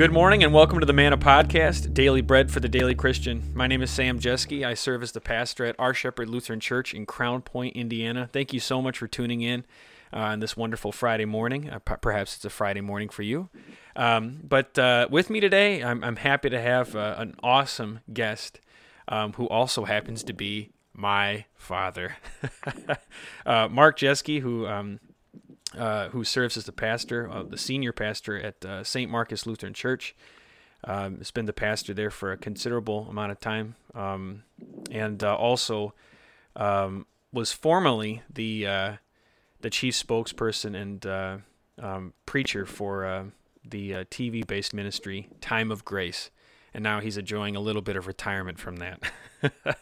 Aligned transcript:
Good 0.00 0.14
morning 0.14 0.42
and 0.42 0.54
welcome 0.54 0.80
to 0.80 0.86
the 0.86 0.94
Manna 0.94 1.18
Podcast, 1.18 1.92
daily 1.92 2.22
bread 2.22 2.50
for 2.50 2.58
the 2.58 2.70
daily 2.70 2.94
Christian. 2.94 3.52
My 3.52 3.66
name 3.66 3.82
is 3.82 3.90
Sam 3.90 4.18
Jeske. 4.18 4.64
I 4.64 4.72
serve 4.72 5.02
as 5.02 5.12
the 5.12 5.20
pastor 5.20 5.66
at 5.66 5.76
Our 5.78 5.92
Shepherd 5.92 6.30
Lutheran 6.30 6.58
Church 6.58 6.94
in 6.94 7.04
Crown 7.04 7.42
Point, 7.42 7.76
Indiana. 7.76 8.26
Thank 8.32 8.54
you 8.54 8.60
so 8.60 8.80
much 8.80 8.96
for 8.96 9.06
tuning 9.06 9.42
in 9.42 9.66
uh, 10.10 10.20
on 10.20 10.40
this 10.40 10.56
wonderful 10.56 10.90
Friday 10.90 11.26
morning. 11.26 11.68
Uh, 11.68 11.80
p- 11.80 11.96
perhaps 12.00 12.34
it's 12.34 12.46
a 12.46 12.48
Friday 12.48 12.80
morning 12.80 13.10
for 13.10 13.20
you. 13.20 13.50
Um, 13.94 14.40
but 14.42 14.78
uh, 14.78 15.06
with 15.10 15.28
me 15.28 15.38
today, 15.38 15.84
I'm, 15.84 16.02
I'm 16.02 16.16
happy 16.16 16.48
to 16.48 16.58
have 16.62 16.96
uh, 16.96 17.16
an 17.18 17.34
awesome 17.42 18.00
guest 18.10 18.58
um, 19.06 19.34
who 19.34 19.50
also 19.50 19.84
happens 19.84 20.24
to 20.24 20.32
be 20.32 20.70
my 20.94 21.44
father, 21.56 22.16
uh, 23.44 23.68
Mark 23.68 23.98
Jeske, 23.98 24.40
who 24.40 24.66
um, 24.66 24.98
uh, 25.76 26.08
who 26.08 26.24
serves 26.24 26.56
as 26.56 26.64
the 26.64 26.72
pastor, 26.72 27.30
uh, 27.30 27.42
the 27.42 27.58
senior 27.58 27.92
pastor 27.92 28.38
at 28.38 28.64
uh, 28.64 28.84
St. 28.84 29.10
Marcus 29.10 29.46
Lutheran 29.46 29.74
Church. 29.74 30.14
Um, 30.82 31.18
has 31.18 31.30
been 31.30 31.44
the 31.44 31.52
pastor 31.52 31.92
there 31.92 32.10
for 32.10 32.32
a 32.32 32.38
considerable 32.38 33.06
amount 33.10 33.32
of 33.32 33.38
time, 33.38 33.74
um, 33.94 34.44
and 34.90 35.22
uh, 35.22 35.36
also 35.36 35.92
um, 36.56 37.04
was 37.34 37.52
formerly 37.52 38.22
the 38.32 38.66
uh, 38.66 38.92
the 39.60 39.68
chief 39.68 39.94
spokesperson 39.94 40.74
and 40.74 41.42
um, 41.78 42.14
preacher 42.24 42.64
for 42.64 43.30
the 43.62 43.90
TV-based 43.90 44.72
ministry 44.72 45.28
Time 45.42 45.70
of 45.70 45.84
Grace, 45.84 46.30
and 46.72 46.82
now 46.82 47.00
he's 47.00 47.18
enjoying 47.18 47.56
a 47.56 47.60
little 47.60 47.82
bit 47.82 47.96
of 47.96 48.06
retirement 48.06 48.58
from 48.58 48.76
that. 48.76 49.02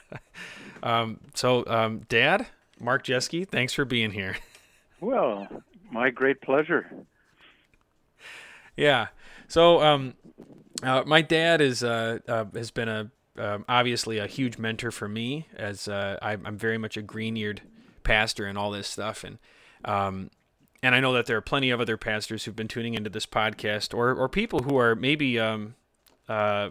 Um, 0.83 1.21
so, 1.35 1.65
um, 1.67 2.03
Dad, 2.09 2.47
Mark 2.81 3.05
Jeske, 3.05 3.49
thanks 3.49 3.73
for 3.73 3.85
being 3.85 4.13
here. 4.13 4.37
Well, 5.01 5.49
my 5.91 6.11
great 6.11 6.41
pleasure. 6.41 6.91
Yeah. 8.77 9.09
So, 9.49 9.81
um, 9.83 10.15
uh, 10.83 11.03
my 11.07 11.23
dad 11.23 11.61
is 11.61 11.83
uh, 11.83 12.19
uh, 12.29 12.45
has 12.55 12.71
been 12.71 12.89
a 12.89 13.11
um, 13.37 13.65
obviously 13.69 14.19
a 14.19 14.27
huge 14.27 14.59
mentor 14.59 14.91
for 14.91 15.09
me 15.09 15.47
as 15.57 15.89
uh, 15.89 16.19
I, 16.21 16.33
am 16.33 16.59
very 16.59 16.79
much 16.79 16.97
a 16.97 17.03
green-eared 17.03 17.63
pastor 18.03 18.47
and 18.47 18.59
all 18.59 18.71
this 18.71 18.89
stuff, 18.89 19.25
and 19.25 19.39
um, 19.85 20.31
and 20.83 20.95
I 20.95 21.01
know 21.01 21.13
that 21.13 21.27
there 21.27 21.37
are 21.37 21.43
plenty 21.43 21.71
of 21.71 21.81
other 21.81 21.97
pastors 21.97 22.45
who've 22.45 22.57
been 22.57 22.69
tuning 22.69 22.95
into 22.95 23.11
this 23.11 23.27
podcast, 23.27 23.95
or 23.95 24.15
or 24.15 24.29
people 24.29 24.61
who 24.61 24.77
are 24.77 24.95
maybe 24.95 25.39
um, 25.39 25.75
uh, 26.29 26.71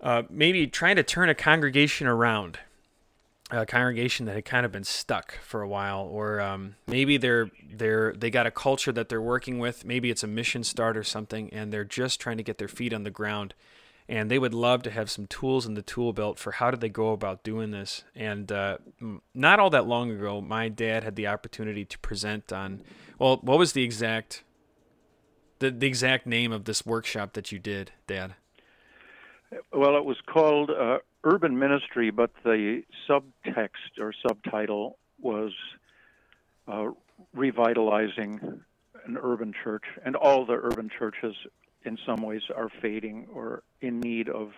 uh, 0.00 0.22
maybe 0.28 0.66
trying 0.66 0.96
to 0.96 1.02
turn 1.02 1.28
a 1.28 1.34
congregation 1.34 2.06
around 2.06 2.58
a 3.50 3.64
congregation 3.64 4.26
that 4.26 4.34
had 4.34 4.44
kind 4.44 4.66
of 4.66 4.72
been 4.72 4.84
stuck 4.84 5.38
for 5.40 5.62
a 5.62 5.68
while, 5.68 6.00
or 6.00 6.40
um, 6.40 6.74
maybe 6.86 7.16
they're 7.16 7.50
they're 7.72 8.12
they 8.12 8.30
got 8.30 8.46
a 8.46 8.50
culture 8.50 8.92
that 8.92 9.08
they're 9.08 9.22
working 9.22 9.58
with. 9.58 9.84
Maybe 9.84 10.10
it's 10.10 10.24
a 10.24 10.26
mission 10.26 10.64
start 10.64 10.96
or 10.96 11.04
something, 11.04 11.50
and 11.52 11.72
they're 11.72 11.84
just 11.84 12.20
trying 12.20 12.38
to 12.38 12.42
get 12.42 12.58
their 12.58 12.68
feet 12.68 12.92
on 12.92 13.04
the 13.04 13.10
ground. 13.10 13.54
And 14.08 14.30
they 14.30 14.38
would 14.38 14.54
love 14.54 14.84
to 14.84 14.90
have 14.92 15.10
some 15.10 15.26
tools 15.26 15.66
in 15.66 15.74
the 15.74 15.82
tool 15.82 16.12
belt 16.12 16.38
for 16.38 16.52
how 16.52 16.70
do 16.70 16.76
they 16.76 16.88
go 16.88 17.10
about 17.10 17.42
doing 17.42 17.72
this. 17.72 18.04
And 18.14 18.52
uh, 18.52 18.78
not 19.34 19.58
all 19.58 19.70
that 19.70 19.88
long 19.88 20.12
ago, 20.12 20.40
my 20.40 20.68
dad 20.68 21.02
had 21.02 21.16
the 21.16 21.26
opportunity 21.26 21.84
to 21.84 21.98
present 21.98 22.52
on. 22.52 22.82
Well, 23.18 23.38
what 23.42 23.58
was 23.58 23.72
the 23.72 23.82
exact 23.82 24.44
the 25.58 25.70
the 25.70 25.86
exact 25.86 26.26
name 26.26 26.52
of 26.52 26.64
this 26.64 26.84
workshop 26.84 27.32
that 27.34 27.52
you 27.52 27.58
did, 27.58 27.92
Dad? 28.06 28.34
Well, 29.72 29.96
it 29.96 30.04
was 30.04 30.16
called 30.26 30.70
uh, 30.70 30.98
urban 31.26 31.58
ministry, 31.58 32.10
but 32.10 32.30
the 32.44 32.82
subtext 33.08 33.98
or 34.00 34.14
subtitle 34.26 34.96
was 35.20 35.52
uh, 36.68 36.86
revitalizing 37.34 38.60
an 39.04 39.18
urban 39.20 39.52
church, 39.64 39.82
and 40.04 40.14
all 40.14 40.46
the 40.46 40.54
urban 40.54 40.88
churches, 40.96 41.34
in 41.84 41.98
some 42.06 42.22
ways, 42.22 42.42
are 42.54 42.68
fading 42.80 43.26
or 43.32 43.62
in 43.80 44.00
need 44.00 44.28
of 44.28 44.52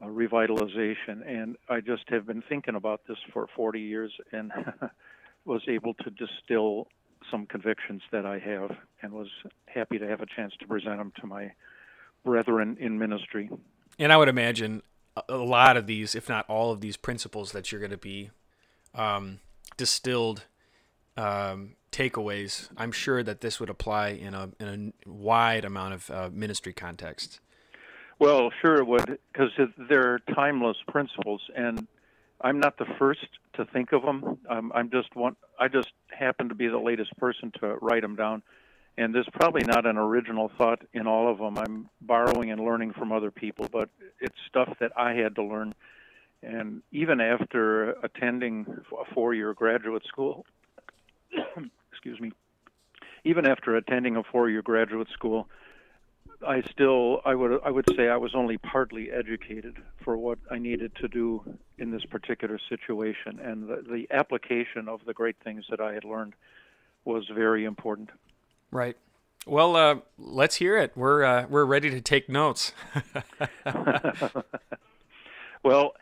uh, 0.00 0.06
revitalization. 0.06 1.26
And 1.26 1.56
I 1.68 1.80
just 1.80 2.04
have 2.08 2.26
been 2.26 2.42
thinking 2.48 2.76
about 2.76 3.02
this 3.08 3.18
for 3.32 3.48
40 3.54 3.80
years, 3.80 4.12
and 4.30 4.52
was 5.44 5.62
able 5.68 5.94
to 5.94 6.10
distill 6.10 6.86
some 7.30 7.46
convictions 7.46 8.02
that 8.12 8.24
I 8.24 8.38
have, 8.38 8.76
and 9.02 9.12
was 9.12 9.28
happy 9.66 9.98
to 9.98 10.06
have 10.06 10.20
a 10.20 10.26
chance 10.26 10.52
to 10.60 10.66
present 10.66 10.98
them 10.98 11.12
to 11.20 11.26
my 11.26 11.52
brethren 12.24 12.76
in 12.78 12.98
ministry. 12.98 13.50
And 13.98 14.12
I 14.12 14.16
would 14.16 14.28
imagine 14.28 14.82
a 15.28 15.36
lot 15.36 15.76
of 15.76 15.86
these, 15.86 16.14
if 16.14 16.28
not 16.28 16.48
all 16.48 16.72
of 16.72 16.80
these 16.80 16.96
principles 16.96 17.52
that 17.52 17.70
you're 17.70 17.80
going 17.80 17.90
to 17.90 17.96
be 17.96 18.30
um, 18.94 19.40
distilled 19.76 20.44
um, 21.16 21.76
takeaways, 21.90 22.68
I'm 22.76 22.92
sure 22.92 23.22
that 23.22 23.40
this 23.40 23.60
would 23.60 23.70
apply 23.70 24.08
in 24.08 24.34
a 24.34 24.50
in 24.58 24.92
a 25.06 25.08
wide 25.08 25.64
amount 25.64 25.94
of 25.94 26.10
uh, 26.10 26.30
ministry 26.32 26.72
contexts. 26.72 27.40
Well, 28.18 28.50
sure 28.60 28.76
it 28.76 28.86
would, 28.86 29.18
because 29.32 29.50
they're 29.88 30.20
timeless 30.34 30.76
principles, 30.88 31.42
and 31.56 31.86
I'm 32.40 32.60
not 32.60 32.78
the 32.78 32.86
first 32.98 33.26
to 33.54 33.64
think 33.64 33.92
of 33.92 34.02
them. 34.02 34.38
Um, 34.48 34.72
I'm 34.74 34.90
just 34.90 35.14
one. 35.16 35.36
I 35.58 35.68
just 35.68 35.92
happen 36.08 36.48
to 36.48 36.54
be 36.54 36.68
the 36.68 36.78
latest 36.78 37.16
person 37.16 37.52
to 37.60 37.76
write 37.80 38.02
them 38.02 38.16
down 38.16 38.42
and 38.98 39.14
there's 39.14 39.28
probably 39.32 39.62
not 39.64 39.86
an 39.86 39.96
original 39.96 40.50
thought 40.58 40.82
in 40.92 41.06
all 41.06 41.30
of 41.30 41.38
them. 41.38 41.58
I'm 41.58 41.88
borrowing 42.00 42.50
and 42.50 42.60
learning 42.60 42.92
from 42.92 43.12
other 43.12 43.30
people, 43.30 43.68
but 43.72 43.88
it's 44.20 44.36
stuff 44.48 44.76
that 44.80 44.92
I 44.96 45.14
had 45.14 45.34
to 45.36 45.42
learn. 45.42 45.74
And 46.42 46.82
even 46.90 47.20
after 47.20 47.90
attending 48.04 48.66
a 48.98 49.14
four-year 49.14 49.54
graduate 49.54 50.04
school, 50.06 50.44
excuse 51.92 52.20
me, 52.20 52.32
even 53.24 53.46
after 53.46 53.76
attending 53.76 54.16
a 54.16 54.22
four-year 54.24 54.62
graduate 54.62 55.08
school, 55.12 55.48
I 56.46 56.62
still 56.70 57.20
I 57.24 57.34
would 57.34 57.60
I 57.64 57.70
would 57.70 57.86
say 57.96 58.08
I 58.08 58.16
was 58.16 58.34
only 58.34 58.58
partly 58.58 59.10
educated 59.12 59.76
for 60.04 60.16
what 60.16 60.38
I 60.50 60.58
needed 60.58 60.92
to 60.96 61.08
do 61.08 61.56
in 61.78 61.92
this 61.92 62.04
particular 62.04 62.58
situation, 62.68 63.38
and 63.38 63.68
the, 63.68 63.84
the 63.88 64.06
application 64.10 64.88
of 64.88 65.00
the 65.06 65.14
great 65.14 65.36
things 65.44 65.64
that 65.70 65.80
I 65.80 65.94
had 65.94 66.04
learned 66.04 66.34
was 67.04 67.24
very 67.32 67.64
important. 67.64 68.10
Right. 68.72 68.96
Well, 69.46 69.76
uh, 69.76 69.96
let's 70.18 70.56
hear 70.56 70.78
it. 70.78 70.92
We're 70.96 71.22
uh, 71.24 71.46
we're 71.46 71.66
ready 71.66 71.90
to 71.90 72.00
take 72.00 72.30
notes. 72.30 72.72
well, 75.62 75.92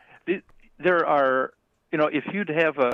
there 0.79 1.05
are, 1.05 1.51
you 1.91 1.97
know, 1.97 2.07
if 2.07 2.23
you'd 2.31 2.49
have 2.49 2.77
a 2.77 2.93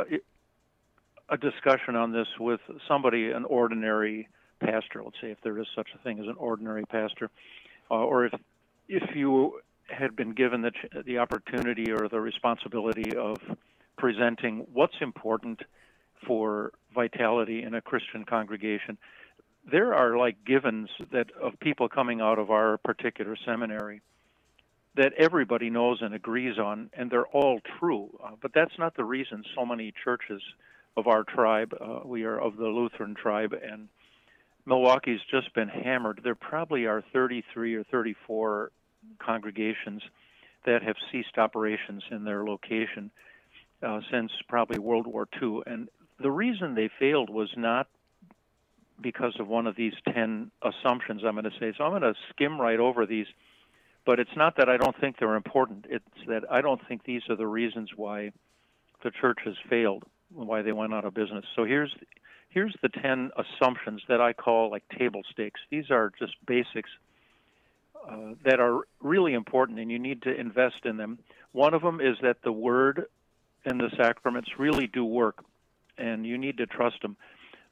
a 1.30 1.38
discussion 1.38 1.96
on 1.96 2.12
this 2.12 2.28
with 2.40 2.62
somebody, 2.88 3.30
an 3.30 3.46
ordinary 3.46 4.28
pastor, 4.60 5.04
let's 5.04 5.18
say, 5.22 5.30
if 5.30 5.38
there 5.44 5.60
is 5.60 5.68
such 5.76 5.90
a 5.94 5.98
thing 6.00 6.20
as 6.20 6.26
an 6.26 6.36
ordinary 6.38 6.86
pastor, 6.86 7.30
uh, 7.92 7.96
or 7.96 8.26
if 8.26 8.34
if 8.88 9.16
you 9.16 9.60
had 9.90 10.16
been 10.16 10.32
given 10.32 10.62
the 10.62 10.72
the 11.06 11.20
opportunity 11.20 11.92
or 11.92 12.08
the 12.10 12.20
responsibility 12.20 13.16
of 13.16 13.38
presenting 13.98 14.66
what's 14.74 14.96
important 15.02 15.62
for 16.26 16.72
vitality 16.96 17.62
in 17.62 17.76
a 17.76 17.82
Christian 17.82 18.26
congregation, 18.26 18.98
there 19.70 19.94
are 19.94 20.18
like 20.18 20.38
givens 20.46 20.90
that 21.12 21.28
of 21.42 21.60
people 21.60 21.90
coming 21.90 22.22
out 22.22 22.40
of 22.40 22.50
our 22.52 22.78
particular 22.78 23.36
seminary 23.46 24.02
that 24.96 25.14
everybody 25.14 25.70
knows 25.70 26.00
and 26.02 26.14
agrees 26.16 26.58
on, 26.58 26.90
and 26.94 27.12
they're 27.12 27.28
all 27.28 27.60
true. 27.80 28.10
Uh, 28.24 28.32
but 28.42 28.52
that's 28.54 28.78
not 28.80 28.96
the 28.96 29.04
reason 29.04 29.44
so 29.56 29.66
many 29.66 29.94
churches 30.04 30.42
of 30.96 31.06
our 31.08 31.24
tribe, 31.24 31.76
uh, 31.80 32.00
we 32.04 32.24
are 32.24 32.40
of 32.40 32.58
the 32.58 32.66
Lutheran 32.66 33.14
tribe, 33.14 33.54
and 33.54 33.88
Milwaukee's 34.66 35.22
just 35.30 35.54
been 35.54 35.70
hammered. 35.70 36.22
There 36.24 36.36
probably 36.36 36.88
are 36.88 37.04
33 37.14 37.76
or 37.76 37.84
34 37.84 38.72
congregations 39.20 40.02
that 40.66 40.82
have 40.82 40.96
ceased 41.12 41.38
operations 41.38 42.04
in 42.10 42.26
their 42.26 42.44
location 42.44 43.12
uh, 43.84 44.02
since 44.12 44.32
probably 44.50 44.80
World 44.80 45.06
War 45.06 45.28
II. 45.42 45.62
And 45.68 45.88
the 46.20 46.32
reason 46.32 46.74
they 46.74 46.90
failed 47.00 47.30
was 47.30 47.50
not 47.56 47.88
because 49.02 49.36
of 49.40 49.48
one 49.48 49.68
of 49.68 49.76
these 49.76 49.94
10 50.14 50.52
assumptions 50.62 51.22
I'm 51.26 51.34
going 51.34 51.46
to 51.46 51.60
say. 51.60 51.74
So 51.78 51.84
I'm 51.84 51.92
going 51.92 52.02
to 52.02 52.16
skim 52.30 52.60
right 52.60 52.80
over 52.80 53.06
these, 53.06 53.28
but 54.06 54.20
it's 54.20 54.36
not 54.36 54.58
that 54.58 54.70
I 54.70 54.78
don't 54.78 55.00
think 55.00 55.18
they're 55.20 55.36
important. 55.36 55.86
It's 55.90 56.06
that 56.28 56.44
I 56.52 56.62
don't 56.62 56.82
think 56.88 57.04
these 57.04 57.22
are 57.30 57.36
the 57.36 57.48
reasons 57.48 57.92
why 57.96 58.32
the 59.04 59.12
church 59.12 59.40
has 59.46 59.56
failed, 59.70 60.04
why 60.34 60.62
they 60.62 60.72
went 60.72 60.94
out 60.94 61.06
of 61.06 61.14
business. 61.14 61.46
So 61.56 61.66
here's 61.66 61.94
here's 62.50 62.76
the 62.82 62.90
10 62.90 63.32
assumptions 63.38 64.02
that 64.08 64.22
I 64.22 64.34
call 64.34 64.72
like 64.72 64.84
table 64.98 65.22
stakes. 65.32 65.60
These 65.70 65.92
are 65.92 66.12
just 66.18 66.34
basics 66.46 66.90
uh, 68.10 68.34
that 68.46 68.60
are 68.60 68.82
really 69.02 69.34
important, 69.34 69.80
and 69.80 69.92
you 69.92 70.00
need 70.00 70.22
to 70.24 70.34
invest 70.34 70.86
in 70.86 70.98
them. 70.98 71.20
One 71.52 71.74
of 71.74 71.82
them 71.82 72.00
is 72.00 72.18
that 72.22 72.38
the 72.44 72.52
word 72.52 73.06
and 73.66 73.80
the 73.80 73.90
sacraments 73.98 74.50
really 74.58 74.88
do 74.88 75.04
work, 75.04 75.44
and 75.98 76.26
you 76.26 76.38
need 76.38 76.58
to 76.58 76.66
trust 76.66 77.02
them. 77.02 77.18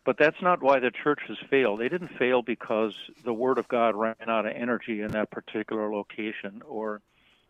But 0.05 0.17
that's 0.19 0.41
not 0.41 0.61
why 0.61 0.79
the 0.79 0.91
church 0.91 1.19
has 1.27 1.37
failed. 1.49 1.79
They 1.79 1.89
didn't 1.89 2.17
fail 2.19 2.43
because 2.43 2.93
the 3.23 3.33
Word 3.33 3.57
of 3.57 3.67
God 3.67 3.95
ran 3.95 4.15
out 4.27 4.45
of 4.45 4.53
energy 4.55 5.01
in 5.01 5.11
that 5.11 5.31
particular 5.31 5.91
location, 5.91 6.61
or 6.67 7.01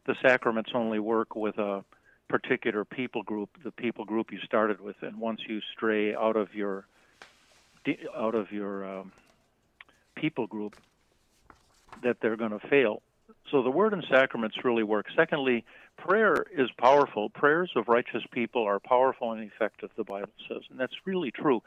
the 0.06 0.16
sacraments 0.22 0.72
only 0.74 1.00
work 1.00 1.36
with 1.36 1.58
a 1.58 1.84
particular 2.30 2.86
people 2.86 3.24
group, 3.24 3.50
the 3.64 3.72
people 3.72 4.06
group 4.06 4.32
you 4.32 4.40
started 4.46 4.80
with, 4.80 4.96
and 5.02 5.20
once 5.20 5.42
you 5.48 5.60
stray 5.74 6.16
out 6.16 6.38
of 6.38 6.56
your 6.56 6.88
out 8.18 8.34
of 8.34 8.52
your 8.52 9.00
um, 9.00 9.12
people 10.16 10.48
group, 10.48 10.76
that 12.04 12.18
they're 12.22 12.38
going 12.38 12.58
to 12.58 12.68
fail. 12.68 13.04
So 13.52 13.62
the 13.62 13.70
word 13.70 13.94
and 13.94 14.04
sacraments 14.10 14.56
really 14.64 14.84
work. 14.84 15.06
Secondly, 15.16 15.64
prayer 15.98 16.46
is 16.58 16.70
powerful. 16.80 17.30
Prayers 17.30 17.72
of 17.76 17.88
righteous 17.88 18.24
people 18.32 18.64
are 18.64 18.80
powerful 18.80 19.34
and 19.34 19.44
effective, 19.44 19.92
the 19.98 20.04
Bible 20.04 20.32
says, 20.48 20.62
and 20.72 20.80
that's 20.80 20.96
really 21.06 21.32
true. 21.32 21.62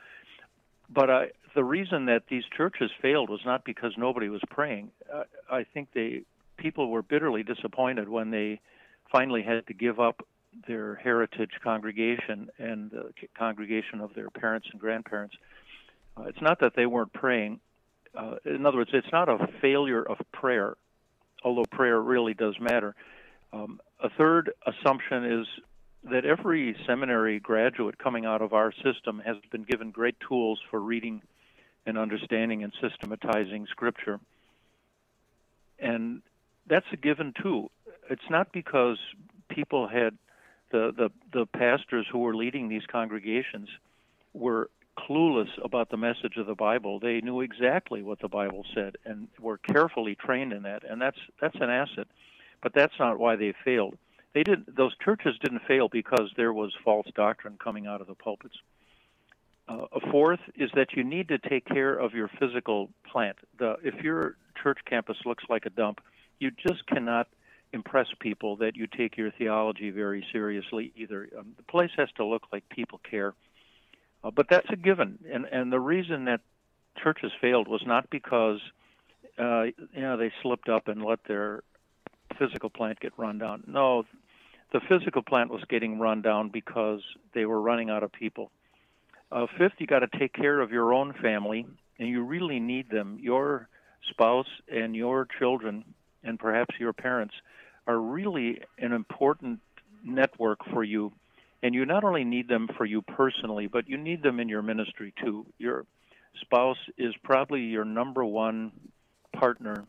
But 0.90 1.10
I, 1.10 1.26
the 1.54 1.64
reason 1.64 2.06
that 2.06 2.24
these 2.28 2.44
churches 2.56 2.90
failed 3.02 3.30
was 3.30 3.40
not 3.44 3.64
because 3.64 3.92
nobody 3.96 4.28
was 4.28 4.40
praying. 4.50 4.90
Uh, 5.12 5.24
I 5.50 5.64
think 5.64 5.88
they 5.94 6.22
people 6.56 6.90
were 6.90 7.02
bitterly 7.02 7.42
disappointed 7.42 8.08
when 8.08 8.30
they 8.30 8.60
finally 9.12 9.42
had 9.42 9.66
to 9.66 9.74
give 9.74 10.00
up 10.00 10.26
their 10.66 10.96
heritage 10.96 11.52
congregation 11.62 12.50
and 12.58 12.90
the 12.90 13.12
congregation 13.36 14.00
of 14.00 14.12
their 14.14 14.30
parents 14.30 14.66
and 14.72 14.80
grandparents. 14.80 15.36
Uh, 16.16 16.24
it's 16.24 16.40
not 16.40 16.60
that 16.60 16.74
they 16.74 16.86
weren't 16.86 17.12
praying. 17.12 17.60
Uh, 18.14 18.36
in 18.44 18.66
other 18.66 18.78
words, 18.78 18.90
it's 18.92 19.12
not 19.12 19.28
a 19.28 19.48
failure 19.60 20.02
of 20.02 20.18
prayer, 20.32 20.76
although 21.44 21.64
prayer 21.70 22.00
really 22.00 22.34
does 22.34 22.58
matter. 22.60 22.94
Um, 23.52 23.80
a 24.02 24.10
third 24.10 24.52
assumption 24.66 25.24
is 25.40 25.46
that 26.04 26.24
every 26.24 26.76
seminary 26.86 27.40
graduate 27.40 27.98
coming 27.98 28.24
out 28.24 28.42
of 28.42 28.52
our 28.52 28.72
system 28.72 29.20
has 29.24 29.36
been 29.50 29.64
given 29.64 29.90
great 29.90 30.16
tools 30.26 30.60
for 30.70 30.80
reading 30.80 31.22
and 31.86 31.98
understanding 31.98 32.62
and 32.62 32.72
systematizing 32.80 33.66
Scripture. 33.70 34.20
And 35.78 36.22
that's 36.66 36.86
a 36.92 36.96
given 36.96 37.32
too. 37.42 37.70
It's 38.10 38.30
not 38.30 38.52
because 38.52 38.98
people 39.48 39.88
had 39.88 40.16
the, 40.70 40.92
the, 40.96 41.10
the 41.32 41.46
pastors 41.46 42.06
who 42.10 42.18
were 42.18 42.34
leading 42.34 42.68
these 42.68 42.84
congregations 42.90 43.68
were 44.34 44.70
clueless 44.98 45.48
about 45.64 45.90
the 45.90 45.96
message 45.96 46.36
of 46.36 46.46
the 46.46 46.54
Bible. 46.54 46.98
They 46.98 47.20
knew 47.20 47.40
exactly 47.40 48.02
what 48.02 48.20
the 48.20 48.28
Bible 48.28 48.64
said 48.74 48.96
and 49.04 49.28
were 49.40 49.58
carefully 49.58 50.14
trained 50.14 50.52
in 50.52 50.62
that, 50.64 50.82
and 50.88 51.00
that's 51.00 51.18
that's 51.40 51.54
an 51.56 51.70
asset. 51.70 52.08
But 52.62 52.74
that's 52.74 52.94
not 52.98 53.18
why 53.18 53.36
they 53.36 53.54
failed. 53.64 53.96
They 54.38 54.44
did 54.44 54.66
those 54.68 54.96
churches 55.04 55.34
didn't 55.42 55.62
fail 55.66 55.88
because 55.88 56.30
there 56.36 56.52
was 56.52 56.72
false 56.84 57.08
doctrine 57.16 57.58
coming 57.58 57.88
out 57.88 58.00
of 58.00 58.06
the 58.06 58.14
pulpits. 58.14 58.54
Uh, 59.68 59.86
a 59.90 60.12
fourth 60.12 60.38
is 60.54 60.70
that 60.76 60.92
you 60.92 61.02
need 61.02 61.26
to 61.26 61.38
take 61.38 61.64
care 61.64 61.92
of 61.92 62.14
your 62.14 62.30
physical 62.38 62.88
plant. 63.10 63.36
The, 63.58 63.78
if 63.82 63.96
your 63.96 64.36
church 64.62 64.78
campus 64.88 65.16
looks 65.26 65.42
like 65.48 65.66
a 65.66 65.70
dump, 65.70 66.00
you 66.38 66.52
just 66.52 66.86
cannot 66.86 67.26
impress 67.72 68.06
people 68.20 68.54
that 68.58 68.76
you 68.76 68.86
take 68.86 69.16
your 69.16 69.32
theology 69.32 69.90
very 69.90 70.24
seriously 70.30 70.92
either. 70.94 71.28
Um, 71.36 71.54
the 71.56 71.64
place 71.64 71.90
has 71.96 72.08
to 72.18 72.24
look 72.24 72.44
like 72.52 72.62
people 72.68 73.00
care. 73.10 73.34
Uh, 74.22 74.30
but 74.30 74.46
that's 74.48 74.70
a 74.70 74.76
given. 74.76 75.18
And, 75.28 75.46
and 75.46 75.72
the 75.72 75.80
reason 75.80 76.26
that 76.26 76.42
churches 77.02 77.32
failed 77.40 77.66
was 77.66 77.82
not 77.84 78.08
because 78.08 78.60
uh, 79.36 79.62
you 79.64 80.00
know 80.00 80.16
they 80.16 80.30
slipped 80.42 80.68
up 80.68 80.86
and 80.86 81.04
let 81.04 81.24
their 81.26 81.64
physical 82.38 82.70
plant 82.70 83.00
get 83.00 83.12
run 83.16 83.38
down. 83.38 83.64
No, 83.66 84.04
the 84.72 84.80
physical 84.88 85.22
plant 85.22 85.50
was 85.50 85.62
getting 85.68 85.98
run 85.98 86.22
down 86.22 86.50
because 86.50 87.00
they 87.34 87.46
were 87.46 87.60
running 87.60 87.90
out 87.90 88.02
of 88.02 88.12
people. 88.12 88.50
Uh, 89.30 89.46
fifth, 89.58 89.74
you 89.78 89.86
got 89.86 90.00
to 90.00 90.18
take 90.18 90.32
care 90.32 90.60
of 90.60 90.70
your 90.70 90.92
own 90.92 91.14
family, 91.22 91.66
and 91.98 92.08
you 92.08 92.22
really 92.22 92.60
need 92.60 92.90
them. 92.90 93.18
Your 93.20 93.68
spouse 94.10 94.48
and 94.70 94.94
your 94.94 95.26
children, 95.38 95.84
and 96.22 96.38
perhaps 96.38 96.74
your 96.78 96.92
parents, 96.92 97.34
are 97.86 97.98
really 97.98 98.60
an 98.78 98.92
important 98.92 99.60
network 100.04 100.60
for 100.72 100.84
you. 100.84 101.12
And 101.62 101.74
you 101.74 101.84
not 101.84 102.04
only 102.04 102.24
need 102.24 102.48
them 102.48 102.68
for 102.76 102.84
you 102.84 103.02
personally, 103.02 103.66
but 103.66 103.88
you 103.88 103.96
need 103.96 104.22
them 104.22 104.38
in 104.38 104.48
your 104.48 104.62
ministry 104.62 105.12
too. 105.22 105.46
Your 105.58 105.84
spouse 106.40 106.78
is 106.96 107.14
probably 107.24 107.62
your 107.62 107.84
number 107.84 108.24
one 108.24 108.70
partner 109.32 109.84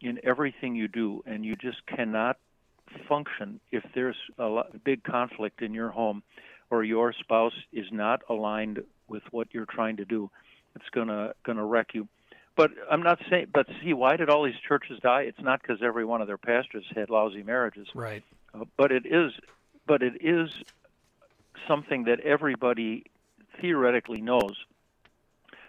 in 0.00 0.20
everything 0.24 0.74
you 0.74 0.88
do, 0.88 1.22
and 1.26 1.44
you 1.44 1.56
just 1.56 1.78
cannot 1.86 2.36
function 3.08 3.60
if 3.72 3.84
there's 3.94 4.16
a 4.38 4.62
big 4.84 5.04
conflict 5.04 5.62
in 5.62 5.74
your 5.74 5.90
home 5.90 6.22
or 6.70 6.84
your 6.84 7.12
spouse 7.12 7.54
is 7.72 7.86
not 7.92 8.22
aligned 8.28 8.82
with 9.08 9.22
what 9.30 9.48
you're 9.52 9.66
trying 9.66 9.96
to 9.96 10.04
do. 10.04 10.30
It's 10.74 10.88
gonna 10.90 11.32
gonna 11.44 11.64
wreck 11.64 11.94
you. 11.94 12.08
But 12.56 12.70
I'm 12.90 13.02
not 13.02 13.20
saying. 13.30 13.48
But 13.52 13.66
see, 13.82 13.92
why 13.92 14.16
did 14.16 14.30
all 14.30 14.44
these 14.44 14.58
churches 14.66 14.98
die? 15.00 15.22
It's 15.22 15.40
not 15.40 15.62
because 15.62 15.82
every 15.82 16.04
one 16.04 16.20
of 16.20 16.26
their 16.26 16.38
pastors 16.38 16.84
had 16.94 17.10
lousy 17.10 17.42
marriages. 17.42 17.86
Right. 17.94 18.22
Uh, 18.54 18.64
but 18.76 18.92
it 18.92 19.06
is. 19.06 19.32
But 19.86 20.02
it 20.02 20.24
is 20.24 20.50
something 21.68 22.04
that 22.04 22.20
everybody 22.20 23.04
theoretically 23.60 24.20
knows. 24.20 24.56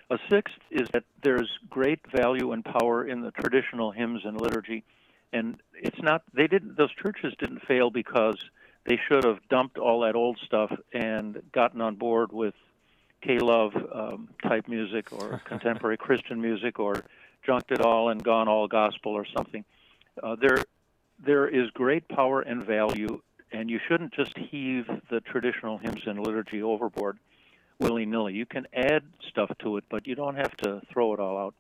A 0.10 0.18
sixth 0.30 0.56
is 0.72 0.88
that 0.94 1.04
there's 1.22 1.50
great 1.70 2.00
value 2.10 2.54
and 2.54 2.64
power 2.64 3.06
in 3.06 3.22
the 3.22 3.32
traditional 3.32 3.92
hymns 3.92 4.22
and 4.24 4.40
liturgy, 4.40 4.86
and 5.34 5.62
it's 5.74 6.02
not. 6.02 6.24
They 6.34 6.48
didn't. 6.48 6.78
Those 6.78 6.94
churches 6.94 7.34
didn't 7.40 7.62
fail 7.68 7.90
because 7.90 8.38
they 8.86 9.00
should 9.08 9.24
have 9.24 9.40
dumped 9.50 9.78
all 9.78 10.02
that 10.02 10.16
old 10.16 10.40
stuff 10.46 10.72
and 10.94 11.42
gotten 11.52 11.82
on 11.82 11.96
board 11.96 12.32
with 12.32 12.54
K-Love 13.22 13.74
um, 13.94 14.30
type 14.44 14.68
music 14.68 15.12
or 15.12 15.42
contemporary 15.46 15.98
Christian 15.98 16.42
music 16.42 16.80
or 16.80 17.04
junked 17.46 17.72
it 17.72 17.82
all 17.82 18.10
and 18.10 18.24
gone 18.24 18.48
all 18.48 18.68
gospel 18.68 19.14
or 19.14 19.26
something. 19.26 19.66
Uh, 20.22 20.36
there, 20.40 20.64
there 21.24 21.48
is 21.48 21.70
great 21.72 22.08
power 22.08 22.42
and 22.42 22.66
value, 22.66 23.22
and 23.52 23.70
you 23.70 23.80
shouldn't 23.88 24.14
just 24.14 24.38
heave 24.38 24.88
the 25.10 25.20
traditional 25.22 25.78
hymns 25.78 26.04
and 26.06 26.20
liturgy 26.20 26.62
overboard 26.62 27.18
willy-nilly. 27.80 28.34
You 28.34 28.46
can 28.46 28.68
add 28.74 29.04
stuff 29.30 29.52
to 29.60 29.78
it, 29.78 29.84
but 29.90 30.08
you 30.08 30.16
don't 30.16 30.36
have 30.36 30.56
to 30.58 30.82
throw 30.92 31.14
it 31.14 31.20
all 31.20 31.38
out. 31.38 31.56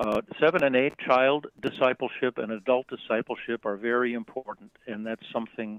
Uh, 0.00 0.22
seven 0.40 0.64
and 0.64 0.74
eight, 0.74 0.94
child 1.06 1.46
discipleship 1.60 2.38
and 2.38 2.52
adult 2.52 2.86
discipleship 2.88 3.66
are 3.66 3.76
very 3.76 4.14
important, 4.14 4.72
and 4.86 5.06
that's 5.06 5.20
something 5.30 5.78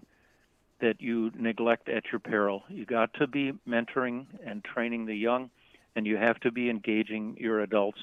that 0.80 1.02
you 1.02 1.32
neglect 1.36 1.90
at 1.90 2.04
your 2.12 2.20
peril. 2.20 2.62
You 2.70 2.86
got 2.86 3.12
to 3.16 3.26
be 3.26 3.54
mentoring 3.68 4.28
and 4.46 4.64
training 4.64 5.08
the 5.08 5.16
young, 5.16 5.50
and 5.96 6.06
you 6.06 6.18
have 6.18 6.40
to 6.42 6.52
be 6.52 6.70
engaging 6.70 7.36
your 7.40 7.62
adults 7.62 7.98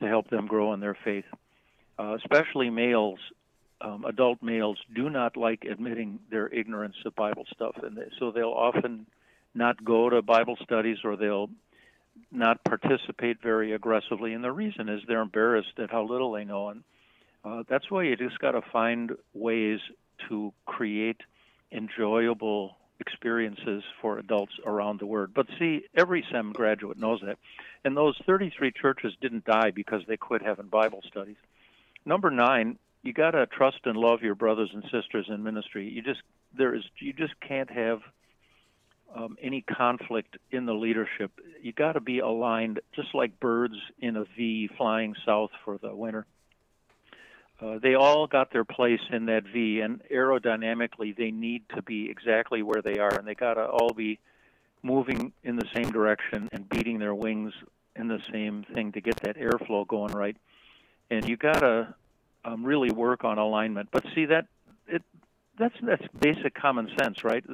to 0.00 0.08
help 0.08 0.28
them 0.30 0.48
grow 0.48 0.72
in 0.72 0.80
their 0.80 0.98
faith. 1.04 1.24
Uh, 1.96 2.16
especially 2.16 2.68
males, 2.68 3.20
um, 3.80 4.04
adult 4.04 4.42
males, 4.42 4.78
do 4.96 5.08
not 5.08 5.36
like 5.36 5.64
admitting 5.64 6.18
their 6.28 6.48
ignorance 6.48 6.96
of 7.04 7.14
Bible 7.14 7.44
stuff, 7.54 7.76
and 7.84 7.96
so 8.18 8.32
they'll 8.32 8.48
often 8.48 9.06
not 9.54 9.84
go 9.84 10.10
to 10.10 10.22
Bible 10.22 10.56
studies 10.64 10.98
or 11.04 11.16
they'll 11.16 11.50
not 12.30 12.62
participate 12.64 13.42
very 13.42 13.72
aggressively. 13.72 14.32
And 14.32 14.42
the 14.42 14.52
reason 14.52 14.88
is 14.88 15.00
they're 15.06 15.20
embarrassed 15.20 15.78
at 15.78 15.90
how 15.90 16.04
little 16.04 16.32
they 16.32 16.44
know. 16.44 16.68
And 16.68 16.82
uh, 17.44 17.62
that's 17.68 17.90
why 17.90 18.04
you 18.04 18.16
just 18.16 18.38
got 18.38 18.52
to 18.52 18.62
find 18.72 19.12
ways 19.34 19.80
to 20.28 20.52
create 20.66 21.20
enjoyable 21.72 22.76
experiences 23.00 23.82
for 24.00 24.18
adults 24.18 24.54
around 24.64 25.00
the 25.00 25.06
world. 25.06 25.30
But 25.34 25.46
see, 25.58 25.82
every 25.94 26.24
SEM 26.30 26.52
graduate 26.52 26.98
knows 26.98 27.20
that. 27.24 27.38
And 27.84 27.96
those 27.96 28.16
33 28.26 28.72
churches 28.72 29.12
didn't 29.20 29.44
die 29.44 29.70
because 29.70 30.02
they 30.08 30.16
quit 30.16 30.42
having 30.42 30.66
Bible 30.66 31.02
studies. 31.06 31.36
Number 32.04 32.30
nine, 32.30 32.78
you 33.02 33.12
got 33.12 33.32
to 33.32 33.46
trust 33.46 33.80
and 33.84 33.96
love 33.96 34.22
your 34.22 34.34
brothers 34.34 34.70
and 34.72 34.82
sisters 34.84 35.26
in 35.28 35.42
ministry. 35.42 35.88
You 35.88 36.02
just 36.02 36.22
there 36.56 36.74
is 36.74 36.82
you 36.98 37.12
just 37.12 37.34
can't 37.40 37.70
have 37.70 38.00
um, 39.14 39.36
any 39.42 39.62
conflict 39.62 40.36
in 40.50 40.66
the 40.66 40.74
leadership. 40.74 41.30
You 41.62 41.72
got 41.72 41.92
to 41.92 42.00
be 42.00 42.18
aligned, 42.18 42.80
just 42.94 43.14
like 43.14 43.38
birds 43.40 43.76
in 44.00 44.16
a 44.16 44.24
V 44.36 44.68
flying 44.76 45.14
south 45.24 45.50
for 45.64 45.78
the 45.78 45.94
winter. 45.94 46.26
Uh, 47.60 47.78
they 47.82 47.94
all 47.94 48.26
got 48.26 48.52
their 48.52 48.64
place 48.64 49.00
in 49.10 49.26
that 49.26 49.44
V, 49.44 49.80
and 49.80 50.02
aerodynamically, 50.12 51.16
they 51.16 51.30
need 51.30 51.62
to 51.74 51.80
be 51.80 52.10
exactly 52.10 52.62
where 52.62 52.82
they 52.82 52.98
are, 52.98 53.14
and 53.14 53.26
they 53.26 53.34
got 53.34 53.54
to 53.54 53.64
all 53.64 53.94
be 53.94 54.18
moving 54.82 55.32
in 55.42 55.56
the 55.56 55.66
same 55.74 55.90
direction 55.90 56.48
and 56.52 56.68
beating 56.68 56.98
their 56.98 57.14
wings 57.14 57.52
in 57.96 58.08
the 58.08 58.20
same 58.30 58.64
thing 58.74 58.92
to 58.92 59.00
get 59.00 59.16
that 59.22 59.36
airflow 59.36 59.86
going 59.86 60.12
right. 60.12 60.36
And 61.10 61.26
you 61.26 61.36
got 61.36 61.60
to 61.60 61.94
um, 62.44 62.64
really 62.64 62.90
work 62.90 63.24
on 63.24 63.38
alignment. 63.38 63.88
But 63.90 64.04
see 64.14 64.26
that 64.26 64.46
it 64.86 65.02
that's 65.58 65.74
that's 65.82 66.04
basic 66.20 66.54
common 66.54 66.90
sense, 67.00 67.24
right? 67.24 67.44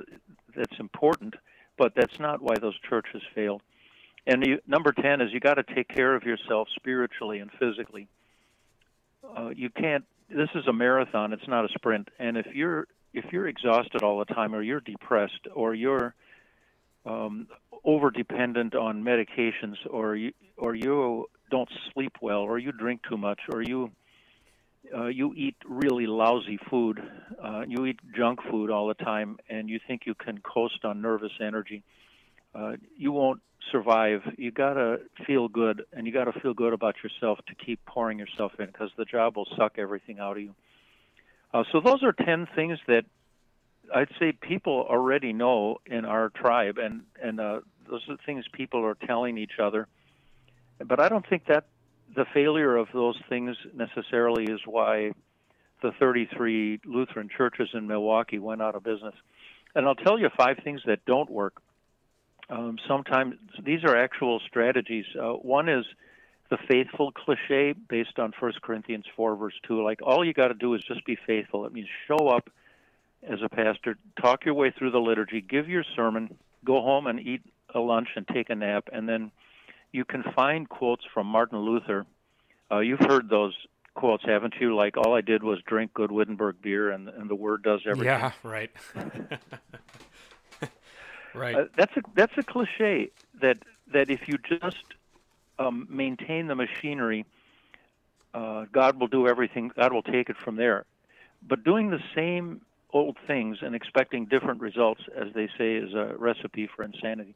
That's 0.56 0.78
important, 0.78 1.34
but 1.78 1.94
that's 1.94 2.18
not 2.18 2.42
why 2.42 2.56
those 2.60 2.78
churches 2.88 3.22
failed. 3.34 3.62
And 4.26 4.46
you, 4.46 4.60
number 4.66 4.92
ten 4.92 5.20
is 5.20 5.32
you 5.32 5.40
got 5.40 5.54
to 5.54 5.74
take 5.74 5.88
care 5.88 6.14
of 6.14 6.22
yourself 6.22 6.68
spiritually 6.76 7.38
and 7.38 7.50
physically 7.58 8.08
uh, 9.36 9.50
you 9.54 9.70
can't. 9.70 10.04
This 10.28 10.48
is 10.54 10.66
a 10.66 10.72
marathon. 10.72 11.32
It's 11.32 11.48
not 11.48 11.64
a 11.64 11.68
sprint. 11.68 12.08
And 12.18 12.36
if 12.36 12.46
you're 12.54 12.86
if 13.12 13.26
you're 13.32 13.48
exhausted 13.48 14.02
all 14.02 14.18
the 14.18 14.24
time, 14.34 14.54
or 14.54 14.62
you're 14.62 14.80
depressed, 14.80 15.46
or 15.54 15.74
you're 15.74 16.14
um, 17.04 17.48
over 17.84 18.10
dependent 18.10 18.74
on 18.74 19.02
medications, 19.02 19.76
or 19.88 20.16
you 20.16 20.32
or 20.56 20.74
you 20.74 21.26
don't 21.50 21.68
sleep 21.92 22.16
well, 22.20 22.40
or 22.40 22.58
you 22.58 22.72
drink 22.72 23.02
too 23.08 23.16
much, 23.16 23.40
or 23.50 23.62
you 23.62 23.90
uh, 24.96 25.06
you 25.06 25.34
eat 25.34 25.56
really 25.66 26.06
lousy 26.06 26.58
food, 26.70 27.00
uh, 27.42 27.62
you 27.66 27.86
eat 27.86 27.98
junk 28.16 28.40
food 28.50 28.70
all 28.70 28.88
the 28.88 28.94
time, 28.94 29.38
and 29.48 29.68
you 29.68 29.80
think 29.86 30.02
you 30.06 30.14
can 30.14 30.38
coast 30.38 30.84
on 30.84 31.00
nervous 31.00 31.32
energy. 31.40 31.82
uh, 32.54 32.72
you 32.96 33.12
won't 33.12 33.40
survive. 33.70 34.20
You 34.36 34.50
got 34.50 34.74
to 34.74 35.00
feel 35.26 35.48
good, 35.48 35.84
and 35.92 36.06
you 36.06 36.12
got 36.12 36.24
to 36.24 36.38
feel 36.40 36.54
good 36.54 36.72
about 36.72 36.96
yourself 37.02 37.38
to 37.48 37.54
keep 37.54 37.84
pouring 37.86 38.18
yourself 38.18 38.52
in 38.58 38.66
because 38.66 38.90
the 38.96 39.04
job 39.04 39.36
will 39.36 39.48
suck 39.56 39.78
everything 39.78 40.18
out 40.18 40.36
of 40.36 40.42
you. 40.42 40.54
Uh, 41.54 41.64
so 41.72 41.80
those 41.80 42.02
are 42.02 42.12
10 42.12 42.48
things 42.54 42.78
that 42.88 43.04
I'd 43.94 44.08
say 44.18 44.32
people 44.32 44.86
already 44.88 45.32
know 45.32 45.78
in 45.86 46.04
our 46.04 46.30
tribe, 46.30 46.78
and, 46.78 47.02
and 47.22 47.40
uh, 47.40 47.60
those 47.88 48.02
are 48.08 48.16
things 48.24 48.44
people 48.52 48.84
are 48.84 48.96
telling 49.06 49.38
each 49.38 49.58
other. 49.62 49.86
But 50.84 51.00
I 51.00 51.08
don't 51.08 51.26
think 51.28 51.46
that 51.46 51.66
the 52.14 52.26
failure 52.34 52.76
of 52.76 52.88
those 52.92 53.18
things 53.28 53.56
necessarily 53.74 54.44
is 54.44 54.60
why 54.66 55.12
the 55.82 55.92
33 55.98 56.80
Lutheran 56.84 57.28
churches 57.28 57.70
in 57.74 57.86
Milwaukee 57.86 58.38
went 58.38 58.62
out 58.62 58.74
of 58.74 58.82
business. 58.82 59.14
And 59.74 59.86
I'll 59.86 59.94
tell 59.94 60.18
you 60.18 60.28
five 60.36 60.58
things 60.62 60.82
that 60.86 61.04
don't 61.06 61.30
work. 61.30 61.60
Um, 62.50 62.78
sometimes 62.86 63.36
these 63.62 63.82
are 63.84 63.96
actual 63.96 64.40
strategies. 64.46 65.06
Uh, 65.18 65.32
one 65.32 65.68
is 65.68 65.84
the 66.50 66.58
faithful 66.68 67.12
cliche 67.12 67.72
based 67.72 68.18
on 68.18 68.32
1 68.38 68.52
Corinthians 68.62 69.06
4, 69.16 69.36
verse 69.36 69.54
2. 69.66 69.82
Like, 69.82 70.00
all 70.02 70.24
you 70.24 70.34
got 70.34 70.48
to 70.48 70.54
do 70.54 70.74
is 70.74 70.82
just 70.82 71.04
be 71.06 71.16
faithful. 71.26 71.64
It 71.64 71.72
means 71.72 71.88
show 72.06 72.28
up 72.28 72.50
as 73.22 73.38
a 73.42 73.48
pastor, 73.48 73.96
talk 74.20 74.44
your 74.44 74.54
way 74.54 74.70
through 74.76 74.90
the 74.90 74.98
liturgy, 74.98 75.40
give 75.40 75.68
your 75.68 75.84
sermon, 75.96 76.36
go 76.64 76.82
home 76.82 77.06
and 77.06 77.20
eat 77.20 77.40
a 77.74 77.80
lunch 77.80 78.08
and 78.16 78.26
take 78.28 78.50
a 78.50 78.54
nap, 78.54 78.88
and 78.92 79.08
then 79.08 79.30
you 79.92 80.04
can 80.04 80.22
find 80.34 80.68
quotes 80.68 81.04
from 81.12 81.26
Martin 81.26 81.60
Luther. 81.60 82.06
Uh, 82.70 82.78
you've 82.80 83.00
heard 83.00 83.28
those 83.28 83.54
quotes, 83.94 84.24
haven't 84.24 84.54
you? 84.60 84.74
Like, 84.74 84.96
all 84.96 85.14
I 85.14 85.20
did 85.20 85.42
was 85.42 85.60
drink 85.66 85.92
good 85.94 86.10
Wittenberg 86.10 86.62
beer, 86.62 86.90
and, 86.90 87.08
and 87.08 87.28
the 87.28 87.34
word 87.34 87.62
does 87.62 87.80
everything. 87.86 88.06
Yeah, 88.06 88.32
right. 88.42 88.70
right. 91.34 91.54
Uh, 91.54 91.64
that's 91.76 91.96
a 91.96 92.02
that's 92.14 92.32
a 92.38 92.42
cliche 92.42 93.10
that 93.40 93.58
that 93.92 94.10
if 94.10 94.26
you 94.26 94.38
just 94.38 94.84
um, 95.58 95.86
maintain 95.90 96.46
the 96.46 96.54
machinery, 96.54 97.26
uh, 98.32 98.64
God 98.72 98.98
will 98.98 99.08
do 99.08 99.28
everything. 99.28 99.70
God 99.76 99.92
will 99.92 100.02
take 100.02 100.30
it 100.30 100.36
from 100.38 100.56
there. 100.56 100.86
But 101.46 101.64
doing 101.64 101.90
the 101.90 102.00
same 102.14 102.62
old 102.92 103.16
things 103.26 103.58
and 103.62 103.74
expecting 103.74 104.26
different 104.26 104.60
results, 104.60 105.02
as 105.16 105.28
they 105.34 105.48
say, 105.58 105.74
is 105.74 105.92
a 105.94 106.14
recipe 106.16 106.68
for 106.74 106.82
insanity. 106.82 107.34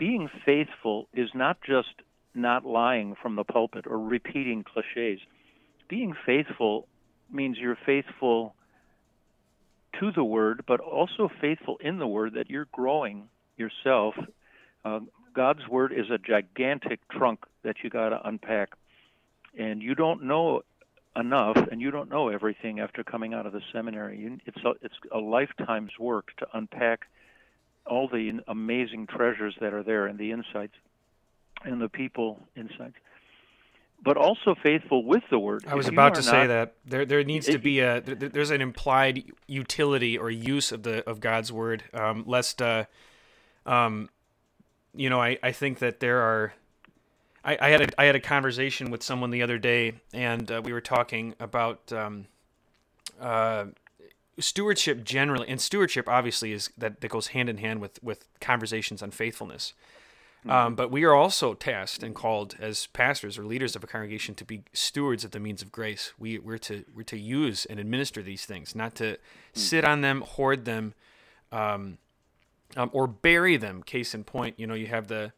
Being 0.00 0.30
faithful 0.46 1.08
is 1.12 1.28
not 1.34 1.58
just 1.60 1.92
not 2.34 2.64
lying 2.64 3.16
from 3.20 3.36
the 3.36 3.44
pulpit 3.44 3.86
or 3.86 3.98
repeating 3.98 4.64
cliches. 4.64 5.20
Being 5.90 6.14
faithful 6.24 6.88
means 7.30 7.58
you're 7.58 7.76
faithful 7.84 8.54
to 9.98 10.10
the 10.10 10.24
word, 10.24 10.64
but 10.66 10.80
also 10.80 11.30
faithful 11.38 11.76
in 11.82 11.98
the 11.98 12.06
word 12.06 12.32
that 12.32 12.48
you're 12.48 12.68
growing 12.72 13.28
yourself. 13.58 14.14
Uh, 14.86 15.00
God's 15.34 15.68
word 15.68 15.92
is 15.92 16.08
a 16.08 16.16
gigantic 16.16 17.06
trunk 17.10 17.44
that 17.62 17.76
you 17.84 17.90
got 17.90 18.08
to 18.08 18.26
unpack, 18.26 18.70
and 19.58 19.82
you 19.82 19.94
don't 19.94 20.22
know 20.22 20.62
enough, 21.14 21.58
and 21.70 21.78
you 21.78 21.90
don't 21.90 22.08
know 22.08 22.28
everything 22.28 22.80
after 22.80 23.04
coming 23.04 23.34
out 23.34 23.44
of 23.44 23.52
the 23.52 23.60
seminary. 23.70 24.18
You, 24.18 24.38
it's 24.46 24.64
a, 24.64 24.70
it's 24.80 24.94
a 25.12 25.18
lifetime's 25.18 25.98
work 25.98 26.34
to 26.38 26.46
unpack 26.54 27.06
all 27.86 28.08
the 28.08 28.40
amazing 28.48 29.06
treasures 29.06 29.54
that 29.60 29.74
are 29.74 29.82
there 29.82 30.06
and 30.06 30.18
the 30.18 30.32
insights 30.32 30.74
and 31.64 31.80
the 31.80 31.88
people 31.88 32.40
insights 32.56 32.96
but 34.02 34.16
also 34.16 34.54
faithful 34.62 35.04
with 35.04 35.22
the 35.30 35.38
word. 35.38 35.64
I 35.66 35.74
was 35.74 35.88
about 35.88 36.14
to 36.14 36.22
say 36.22 36.46
that 36.46 36.74
there 36.84 37.04
there 37.04 37.22
needs 37.22 37.48
it, 37.48 37.52
to 37.52 37.58
be 37.58 37.80
a 37.80 38.00
there's 38.00 38.50
an 38.50 38.60
implied 38.60 39.30
utility 39.46 40.16
or 40.16 40.30
use 40.30 40.72
of 40.72 40.82
the 40.82 41.08
of 41.08 41.20
God's 41.20 41.52
word, 41.52 41.84
um, 41.92 42.24
lest, 42.26 42.62
uh, 42.62 42.84
um, 43.66 44.08
you 44.94 45.10
know, 45.10 45.20
I, 45.20 45.38
I 45.42 45.52
think 45.52 45.78
that 45.80 46.00
there 46.00 46.20
are. 46.20 46.54
I, 47.44 47.58
I 47.60 47.68
had 47.70 47.80
a 47.80 48.00
I 48.00 48.04
had 48.04 48.16
a 48.16 48.20
conversation 48.20 48.90
with 48.90 49.02
someone 49.02 49.30
the 49.30 49.42
other 49.42 49.58
day, 49.58 49.94
and 50.12 50.50
uh, 50.50 50.60
we 50.64 50.72
were 50.72 50.80
talking 50.80 51.34
about 51.40 51.92
um, 51.92 52.26
uh, 53.20 53.66
stewardship 54.40 55.04
generally, 55.04 55.48
and 55.48 55.60
stewardship 55.60 56.08
obviously 56.08 56.52
is 56.52 56.70
that 56.76 57.00
that 57.00 57.08
goes 57.08 57.28
hand 57.28 57.48
in 57.48 57.58
hand 57.58 57.80
with 57.80 58.02
with 58.02 58.26
conversations 58.40 59.02
on 59.02 59.10
faithfulness. 59.10 59.74
Mm-hmm. 60.40 60.50
Um, 60.50 60.74
but 60.74 60.90
we 60.90 61.04
are 61.04 61.12
also 61.12 61.52
tasked 61.52 62.02
and 62.02 62.14
called 62.14 62.56
as 62.58 62.86
pastors 62.88 63.36
or 63.36 63.44
leaders 63.44 63.76
of 63.76 63.84
a 63.84 63.86
congregation 63.86 64.34
to 64.36 64.44
be 64.44 64.62
stewards 64.72 65.22
of 65.22 65.32
the 65.32 65.40
means 65.40 65.60
of 65.60 65.70
grace. 65.70 66.14
We, 66.18 66.38
we're 66.38 66.58
to 66.58 66.84
we're 66.94 67.02
to 67.02 67.18
use 67.18 67.66
and 67.66 67.78
administer 67.78 68.22
these 68.22 68.46
things, 68.46 68.74
not 68.74 68.94
to 68.96 69.04
mm-hmm. 69.04 69.18
sit 69.60 69.84
on 69.84 70.00
them, 70.00 70.22
hoard 70.22 70.64
them, 70.64 70.94
um, 71.52 71.98
um, 72.74 72.88
or 72.94 73.06
bury 73.06 73.58
them. 73.58 73.82
Case 73.82 74.14
in 74.14 74.24
point, 74.24 74.58
you 74.58 74.66
know, 74.66 74.74
you 74.74 74.86
have 74.86 75.08
the 75.08 75.32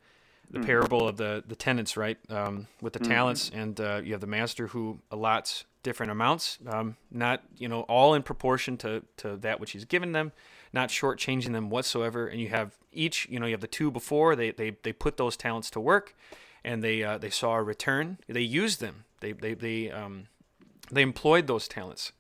the 0.51 0.59
mm-hmm. 0.59 0.67
parable 0.67 1.09
of 1.09 1.17
the 1.17 1.43
the 1.47 1.57
tenants, 1.57 1.97
right, 1.97 2.19
um, 2.31 2.69
with 2.81 2.93
the 2.93 3.01
mm-hmm. 3.01 3.11
talents, 3.11 3.51
and 3.53 3.81
uh, 3.81 4.01
you 4.05 4.13
have 4.13 4.21
the 4.21 4.27
master 4.29 4.69
who 4.69 5.01
allots 5.11 5.65
different 5.83 6.13
amounts, 6.13 6.59
um, 6.67 6.97
not 7.11 7.43
you 7.57 7.69
know 7.69 7.83
all 7.83 8.15
in 8.15 8.23
proportion 8.23 8.77
to 8.79 9.03
to 9.19 9.37
that 9.39 9.61
which 9.61 9.73
he's 9.73 9.85
given 9.85 10.13
them 10.13 10.33
not 10.73 10.89
shortchanging 10.89 11.53
them 11.53 11.71
whatsoever. 11.71 12.27
And 12.27 12.41
you 12.41 12.49
have 12.49 12.77
each, 12.93 13.29
you 13.29 13.39
know, 13.39 13.47
you 13.47 13.53
have 13.53 13.61
the 13.61 13.67
two 13.67 13.91
before 13.91 14.35
they 14.35 14.51
they, 14.51 14.77
they 14.83 14.93
put 14.93 15.17
those 15.17 15.37
talents 15.37 15.71
to 15.71 15.81
work, 15.81 16.15
and 16.65 16.83
they 16.83 17.03
uh, 17.03 17.19
they 17.19 17.31
saw 17.31 17.55
a 17.55 17.63
return. 17.63 18.19
They 18.29 18.41
used 18.41 18.81
them. 18.81 19.05
They 19.21 19.33
they 19.33 19.55
they 19.55 19.91
um, 19.91 20.29
they 20.91 21.03
employed 21.03 21.47
those 21.47 21.69
talents. 21.69 22.13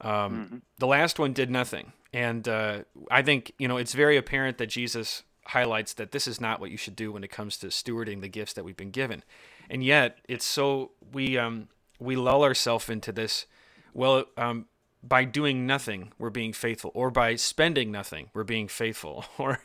Um, 0.00 0.10
mm-hmm. 0.10 0.56
The 0.78 0.86
last 0.86 1.18
one 1.18 1.32
did 1.32 1.50
nothing, 1.50 1.92
and 2.12 2.46
uh, 2.48 2.80
I 3.10 3.22
think 3.22 3.52
you 3.58 3.68
know 3.68 3.76
it's 3.76 3.94
very 3.94 4.16
apparent 4.16 4.58
that 4.58 4.68
Jesus 4.68 5.22
highlights 5.46 5.94
that 5.94 6.12
this 6.12 6.26
is 6.26 6.40
not 6.40 6.60
what 6.60 6.70
you 6.70 6.76
should 6.76 6.94
do 6.94 7.10
when 7.10 7.24
it 7.24 7.30
comes 7.30 7.56
to 7.56 7.68
stewarding 7.68 8.20
the 8.20 8.28
gifts 8.28 8.52
that 8.52 8.64
we've 8.64 8.76
been 8.76 8.90
given, 8.90 9.22
and 9.70 9.84
yet 9.84 10.18
it's 10.28 10.44
so 10.44 10.92
we 11.12 11.38
um, 11.38 11.68
we 11.98 12.16
lull 12.16 12.44
ourselves 12.44 12.88
into 12.88 13.12
this. 13.12 13.46
Well, 13.94 14.24
um, 14.36 14.66
by 15.02 15.24
doing 15.24 15.66
nothing 15.66 16.12
we're 16.18 16.30
being 16.30 16.52
faithful 16.52 16.90
or 16.94 17.10
by 17.10 17.36
spending 17.36 17.90
nothing 17.92 18.30
we're 18.34 18.44
being 18.44 18.68
faithful 18.68 19.24
or 19.38 19.60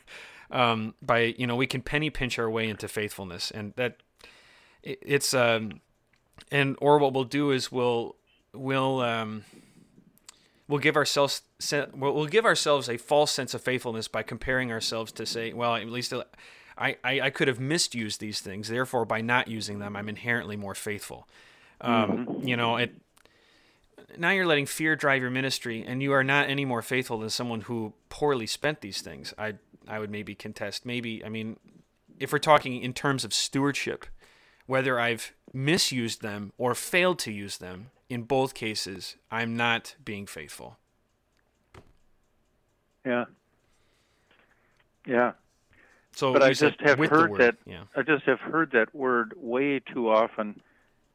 um, 0.50 0.94
by 1.02 1.34
you 1.38 1.46
know 1.46 1.56
we 1.56 1.66
can 1.66 1.82
penny 1.82 2.10
pinch 2.10 2.38
our 2.38 2.50
way 2.50 2.68
into 2.68 2.86
faithfulness 2.88 3.50
and 3.50 3.72
that 3.76 3.96
it, 4.82 4.98
it's 5.02 5.34
um 5.34 5.80
and 6.50 6.76
or 6.80 6.98
what 6.98 7.12
we'll 7.12 7.24
do 7.24 7.50
is 7.50 7.72
we'll 7.72 8.16
we'll 8.52 9.00
um 9.00 9.44
we'll 10.68 10.78
give 10.78 10.96
ourselves 10.96 11.42
we'll 11.94 12.26
give 12.26 12.44
ourselves 12.44 12.88
a 12.88 12.96
false 12.96 13.32
sense 13.32 13.54
of 13.54 13.62
faithfulness 13.62 14.08
by 14.08 14.22
comparing 14.22 14.70
ourselves 14.70 15.10
to 15.12 15.26
say 15.26 15.52
well 15.52 15.74
at 15.74 15.88
least 15.88 16.12
I, 16.76 16.96
I, 17.04 17.20
I 17.20 17.30
could 17.30 17.46
have 17.46 17.60
misused 17.60 18.20
these 18.20 18.40
things 18.40 18.68
therefore 18.68 19.04
by 19.04 19.20
not 19.20 19.48
using 19.48 19.78
them 19.78 19.96
i'm 19.96 20.08
inherently 20.08 20.56
more 20.56 20.74
faithful 20.74 21.28
um, 21.80 22.26
mm-hmm. 22.26 22.48
you 22.48 22.56
know 22.56 22.76
it 22.76 22.94
now 24.18 24.30
you're 24.30 24.46
letting 24.46 24.66
fear 24.66 24.96
drive 24.96 25.22
your 25.22 25.30
ministry, 25.30 25.84
and 25.86 26.02
you 26.02 26.12
are 26.12 26.24
not 26.24 26.48
any 26.48 26.64
more 26.64 26.82
faithful 26.82 27.18
than 27.18 27.30
someone 27.30 27.62
who 27.62 27.94
poorly 28.08 28.46
spent 28.46 28.80
these 28.80 29.00
things. 29.00 29.34
I 29.38 29.54
I 29.88 29.98
would 29.98 30.10
maybe 30.10 30.34
contest. 30.34 30.86
Maybe 30.86 31.24
I 31.24 31.28
mean, 31.28 31.58
if 32.18 32.32
we're 32.32 32.38
talking 32.38 32.80
in 32.80 32.92
terms 32.92 33.24
of 33.24 33.32
stewardship, 33.32 34.06
whether 34.66 34.98
I've 34.98 35.32
misused 35.52 36.22
them 36.22 36.52
or 36.58 36.74
failed 36.74 37.18
to 37.20 37.32
use 37.32 37.58
them, 37.58 37.90
in 38.08 38.22
both 38.22 38.54
cases, 38.54 39.16
I'm 39.30 39.56
not 39.56 39.96
being 40.04 40.26
faithful. 40.26 40.78
Yeah. 43.04 43.24
Yeah. 45.06 45.32
So, 46.12 46.32
but 46.32 46.42
I 46.42 46.52
just 46.52 46.80
have 46.80 46.98
heard 46.98 47.34
that. 47.36 47.56
Yeah. 47.66 47.84
I 47.94 48.02
just 48.02 48.24
have 48.24 48.40
heard 48.40 48.70
that 48.72 48.94
word 48.94 49.34
way 49.36 49.80
too 49.80 50.08
often 50.08 50.60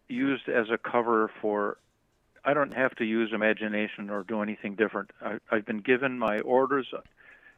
used 0.10 0.50
as 0.50 0.68
a 0.70 0.78
cover 0.78 1.32
for 1.42 1.78
I 2.44 2.54
don't 2.54 2.74
have 2.74 2.96
to 2.96 3.06
use 3.06 3.32
imagination 3.34 4.10
or 4.10 4.24
do 4.24 4.42
anything 4.42 4.76
different. 4.76 5.12
I, 5.22 5.38
I've 5.52 5.66
been 5.66 5.80
given 5.82 6.18
my 6.18 6.40
orders. 6.40 6.88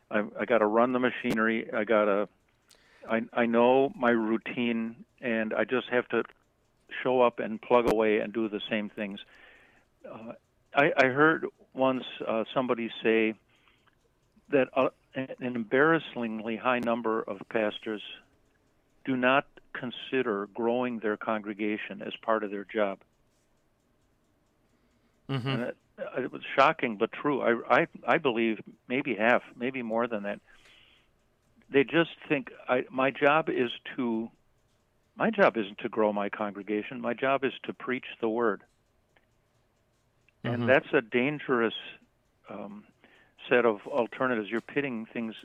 I, 0.10 0.24
I 0.40 0.46
got 0.46 0.60
to 0.60 0.66
run 0.66 0.92
the 0.92 1.00
machinery. 1.00 1.72
I 1.74 1.84
got 1.84 2.06
to. 2.06 2.30
I 3.10 3.22
I 3.34 3.46
know 3.46 3.92
my 3.96 4.12
routine, 4.12 5.06
and 5.22 5.54
I 5.54 5.64
just 5.64 5.88
have 5.90 6.08
to 6.10 6.24
show 7.04 7.22
up 7.22 7.40
and 7.40 7.62
plug 7.62 7.92
away 7.92 8.20
and 8.20 8.34
do 8.34 8.50
the 8.50 8.62
same 8.70 8.90
things. 8.90 9.20
Uh, 10.10 10.34
I, 10.76 10.92
I 10.98 11.06
heard 11.08 11.46
once 11.74 12.04
uh, 12.28 12.44
somebody 12.54 12.90
say 13.04 13.34
that 14.50 14.70
uh, 14.76 14.90
an 15.16 15.28
embarrassingly 15.40 16.58
high 16.58 16.80
number 16.80 17.22
of 17.22 17.40
pastors 17.50 18.02
do 19.06 19.16
not 19.16 19.46
consider 19.74 20.48
growing 20.54 21.00
their 21.00 21.18
congregation 21.18 22.02
as 22.02 22.14
part 22.22 22.44
of 22.44 22.52
their 22.52 22.66
job. 22.66 23.00
Mm-hmm. 25.30 25.48
And 25.48 25.62
it, 25.64 25.78
it, 26.18 26.32
was 26.32 26.42
shocking 26.58 26.98
but 26.98 27.12
true. 27.12 27.42
I, 27.42 27.82
I 27.82 27.88
I 28.08 28.18
believe 28.18 28.60
maybe 28.88 29.16
half, 29.16 29.44
maybe 29.58 29.82
more 29.82 30.08
than 30.08 30.24
that. 30.24 30.40
They 31.72 31.84
just 31.84 32.10
think 32.28 32.50
I, 32.68 32.84
my 32.92 33.12
job 33.12 33.50
is 33.50 33.72
to 33.96 34.30
my 35.16 35.30
job 35.30 35.56
isn't 35.58 35.78
to 35.80 35.90
grow 35.90 36.12
my 36.12 36.30
congregation. 36.30 37.00
My 37.00 37.14
job 37.14 37.44
is 37.44 37.54
to 37.64 37.74
preach 37.74 38.06
the 38.20 38.28
word, 38.28 38.62
mm-hmm. 40.44 40.54
and 40.54 40.70
that's 40.70 40.92
a 40.94 41.02
dangerous 41.02 41.76
um, 42.50 42.84
set 43.50 43.66
of 43.66 43.80
alternatives. 43.88 44.50
You're 44.50 44.60
pitting 44.60 45.06
things 45.14 45.36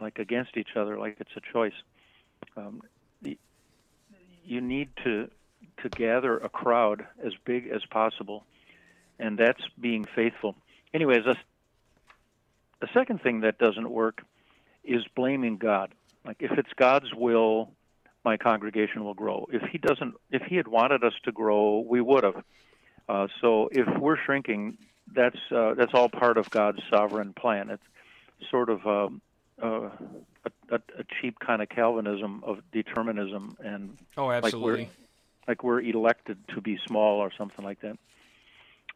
like 0.00 0.18
against 0.18 0.56
each 0.56 0.76
other, 0.76 0.98
like 0.98 1.16
it's 1.18 1.30
a 1.36 1.52
choice. 1.52 1.72
Um, 2.56 2.82
you 4.44 4.60
need 4.60 4.90
to 5.04 5.30
to 5.82 5.88
gather 5.88 6.36
a 6.36 6.48
crowd 6.48 7.06
as 7.24 7.32
big 7.44 7.68
as 7.68 7.84
possible, 7.86 8.44
and 9.18 9.38
that's 9.38 9.62
being 9.80 10.04
faithful. 10.14 10.56
Anyways, 10.92 11.26
a, 11.26 11.36
a 12.80 12.88
second 12.94 13.22
thing 13.22 13.40
that 13.40 13.58
doesn't 13.58 13.90
work 13.90 14.22
is 14.84 15.02
blaming 15.16 15.56
God. 15.56 15.92
Like 16.24 16.36
if 16.40 16.52
it's 16.52 16.72
God's 16.76 17.12
will, 17.14 17.72
my 18.24 18.36
congregation 18.36 19.04
will 19.04 19.14
grow. 19.14 19.46
If 19.52 19.62
He 19.62 19.78
doesn't, 19.78 20.14
if 20.30 20.42
He 20.42 20.56
had 20.56 20.68
wanted 20.68 21.02
us 21.04 21.14
to 21.24 21.32
grow, 21.32 21.84
we 21.86 22.00
would 22.00 22.24
have. 22.24 22.44
Uh, 23.08 23.26
so 23.40 23.68
if 23.72 23.86
we're 23.98 24.16
shrinking, 24.24 24.78
that's 25.12 25.38
uh, 25.50 25.74
that's 25.74 25.92
all 25.92 26.08
part 26.08 26.38
of 26.38 26.48
God's 26.50 26.80
sovereign 26.90 27.34
plan. 27.34 27.70
It's 27.70 27.82
sort 28.50 28.70
of 28.70 28.86
um, 28.86 29.20
uh, 29.62 29.90
a, 30.44 30.50
a, 30.70 31.04
cheap 31.20 31.38
kind 31.38 31.62
of 31.62 31.68
Calvinism 31.68 32.42
of 32.44 32.58
determinism 32.72 33.56
and 33.62 33.96
oh, 34.16 34.30
absolutely, 34.30 34.90
like 35.46 35.62
we're, 35.62 35.80
like 35.80 35.86
we're 35.86 35.96
elected 35.96 36.38
to 36.54 36.60
be 36.60 36.78
small 36.86 37.20
or 37.20 37.30
something 37.36 37.64
like 37.64 37.80
that. 37.80 37.98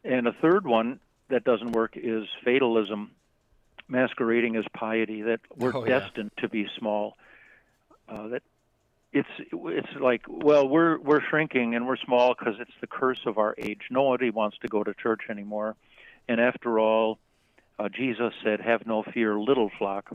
And 0.03 0.27
a 0.27 0.33
third 0.33 0.65
one 0.65 0.99
that 1.29 1.43
doesn't 1.43 1.71
work 1.71 1.93
is 1.95 2.25
fatalism, 2.43 3.11
masquerading 3.87 4.55
as 4.55 4.65
piety. 4.73 5.21
That 5.23 5.41
we're 5.55 5.75
oh, 5.75 5.85
destined 5.85 6.31
to 6.37 6.49
be 6.49 6.67
small. 6.77 7.15
Uh, 8.07 8.29
that 8.29 8.43
it's 9.11 9.29
it's 9.51 9.95
like 9.99 10.21
well 10.27 10.67
we're 10.67 10.99
we're 10.99 11.21
shrinking 11.29 11.75
and 11.75 11.87
we're 11.87 11.97
small 11.97 12.35
because 12.37 12.55
it's 12.59 12.71
the 12.81 12.87
curse 12.87 13.21
of 13.25 13.37
our 13.37 13.55
age. 13.57 13.81
Nobody 13.89 14.29
wants 14.29 14.57
to 14.59 14.67
go 14.67 14.83
to 14.83 14.93
church 14.93 15.21
anymore, 15.29 15.75
and 16.27 16.39
after 16.39 16.79
all, 16.79 17.19
uh, 17.77 17.89
Jesus 17.89 18.33
said, 18.43 18.61
"Have 18.61 18.85
no 18.85 19.03
fear, 19.03 19.39
little 19.39 19.71
flock." 19.77 20.11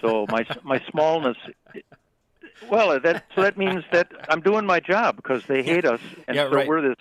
So 0.00 0.26
my 0.28 0.46
my 0.62 0.82
smallness. 0.90 1.36
Well, 2.70 2.98
that 3.00 3.24
so 3.34 3.42
that 3.42 3.58
means 3.58 3.84
that 3.92 4.10
I'm 4.28 4.40
doing 4.40 4.66
my 4.66 4.80
job 4.80 5.16
because 5.16 5.44
they 5.46 5.62
hate 5.62 5.84
us, 5.84 6.00
and 6.26 6.36
yeah, 6.36 6.44
so 6.44 6.56
right. 6.56 6.68
we're 6.68 6.80
this 6.80 6.96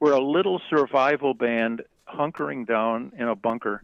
we're 0.00 0.12
a 0.12 0.20
little 0.20 0.60
survival 0.70 1.34
band 1.34 1.82
hunkering 2.08 2.66
down 2.66 3.12
in 3.16 3.28
a 3.28 3.34
bunker 3.34 3.82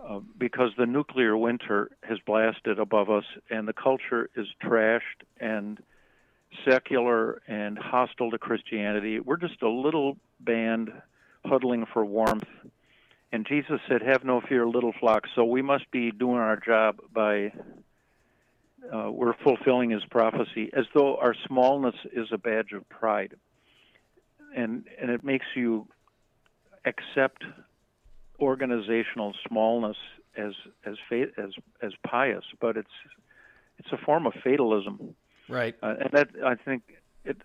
uh, 0.00 0.20
because 0.38 0.70
the 0.76 0.86
nuclear 0.86 1.36
winter 1.36 1.90
has 2.02 2.18
blasted 2.26 2.78
above 2.78 3.10
us, 3.10 3.24
and 3.50 3.66
the 3.66 3.72
culture 3.72 4.30
is 4.36 4.46
trashed 4.62 5.24
and 5.40 5.82
secular 6.64 7.42
and 7.46 7.78
hostile 7.78 8.30
to 8.30 8.38
Christianity. 8.38 9.20
We're 9.20 9.36
just 9.36 9.62
a 9.62 9.68
little 9.68 10.16
band 10.40 10.90
huddling 11.44 11.86
for 11.92 12.04
warmth 12.04 12.46
and 13.32 13.46
Jesus 13.46 13.80
said, 13.88 14.02
Have 14.02 14.24
no 14.24 14.40
fear, 14.40 14.66
little 14.66 14.94
flock. 14.98 15.24
So 15.34 15.44
we 15.44 15.62
must 15.62 15.90
be 15.90 16.10
doing 16.10 16.38
our 16.38 16.56
job 16.56 17.00
by, 17.12 17.52
uh, 18.92 19.10
we're 19.10 19.34
fulfilling 19.44 19.90
his 19.90 20.04
prophecy 20.10 20.70
as 20.72 20.86
though 20.94 21.16
our 21.16 21.34
smallness 21.46 21.94
is 22.12 22.28
a 22.32 22.38
badge 22.38 22.72
of 22.72 22.88
pride. 22.88 23.34
And, 24.56 24.84
and 25.00 25.10
it 25.10 25.22
makes 25.22 25.46
you 25.54 25.86
accept 26.84 27.44
organizational 28.40 29.34
smallness 29.46 29.96
as 30.36 30.52
as 30.84 30.94
as 31.36 31.50
as 31.82 31.92
pious, 32.06 32.44
but 32.60 32.76
it's 32.76 32.88
it's 33.78 33.88
a 33.92 33.98
form 33.98 34.26
of 34.26 34.32
fatalism, 34.44 35.14
right? 35.48 35.74
Uh, 35.82 35.94
and 36.00 36.10
that 36.12 36.28
I 36.44 36.54
think 36.54 36.82
it 37.24 37.36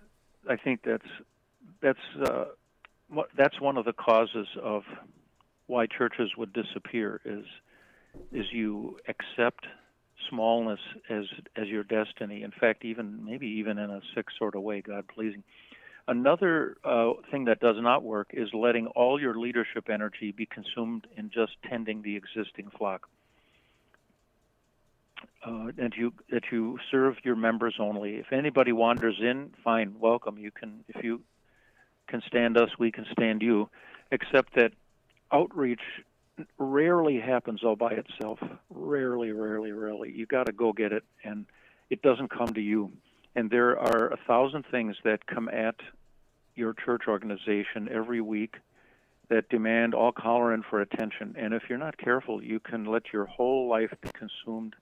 I 0.50 0.56
think 0.56 0.82
that's 0.86 1.10
that's 1.82 2.00
uh, 2.24 2.46
that's 3.36 3.60
one 3.60 3.78
of 3.78 3.86
the 3.86 3.94
causes 3.94 4.48
of 4.62 4.84
why 5.68 5.86
churches 5.88 6.32
would 6.38 6.54
disappear 6.54 7.22
is 7.26 7.46
is 8.32 8.46
you 8.52 8.98
accept 9.08 9.66
smallness 10.30 10.80
as 11.10 11.26
as 11.56 11.68
your 11.68 11.84
destiny. 11.84 12.44
In 12.44 12.52
fact, 12.52 12.86
even 12.86 13.26
maybe 13.26 13.48
even 13.48 13.78
in 13.78 13.90
a 13.90 14.02
sick 14.16 14.28
sort 14.38 14.56
of 14.56 14.62
way, 14.62 14.82
God 14.82 15.06
pleasing. 15.08 15.44
Another 16.08 16.76
uh, 16.84 17.14
thing 17.32 17.46
that 17.46 17.62
does 17.62 17.78
not 17.80 18.04
work 18.04 18.32
is 18.34 18.50
letting 18.54 18.88
all 18.88 19.22
your 19.22 19.40
leadership 19.40 19.90
energy 19.90 20.34
be 20.34 20.46
consumed 20.46 21.08
in 21.16 21.30
just 21.30 21.54
tending 21.70 22.02
the 22.02 22.18
existing 22.18 22.70
flock. 22.78 23.08
Uh, 25.46 25.72
and 25.78 25.94
you 25.96 26.12
that 26.30 26.44
you 26.52 26.78
serve 26.92 27.16
your 27.24 27.38
members 27.38 27.76
only. 27.80 28.16
If 28.16 28.34
anybody 28.34 28.74
wanders 28.74 29.16
in, 29.22 29.52
fine, 29.64 29.96
welcome. 30.00 30.38
You 30.38 30.52
can 30.52 30.84
if 30.90 31.04
you 31.04 31.22
can 32.08 32.22
stand 32.28 32.58
us, 32.58 32.70
we 32.78 32.92
can 32.92 33.06
stand 33.14 33.42
you. 33.42 33.70
Except 34.12 34.54
that 34.56 34.74
outreach 35.34 35.82
rarely 36.58 37.20
happens 37.20 37.64
all 37.64 37.76
by 37.76 37.92
itself. 37.92 38.40
Rarely, 38.70 39.32
rarely, 39.32 39.72
rarely. 39.72 40.12
You 40.12 40.26
got 40.26 40.46
to 40.46 40.52
go 40.52 40.74
get 40.74 40.92
it, 40.92 41.04
and 41.24 41.46
it 41.90 42.02
doesn't 42.02 42.30
come 42.30 42.54
to 42.54 42.62
you. 42.62 42.92
And 43.36 43.50
there 43.50 43.78
are 43.78 44.08
a 44.14 44.18
thousand 44.28 44.66
things 44.70 44.96
that 45.04 45.26
come 45.26 45.50
at 45.50 45.76
your 46.56 46.74
church 46.74 47.04
organization 47.08 47.90
every 47.92 48.22
week 48.22 48.56
that 49.30 49.50
demand 49.50 49.96
all 49.96 50.12
color 50.12 50.54
and 50.54 50.64
for 50.70 50.82
attention. 50.82 51.36
And 51.38 51.54
if 51.54 51.64
you're 51.70 51.80
not 51.80 51.98
careful, 51.98 52.44
you 52.44 52.60
can 52.60 52.86
let 52.86 53.12
your 53.12 53.26
whole 53.26 53.68
life 53.68 53.92
be 54.02 54.10
consumed 54.14 54.76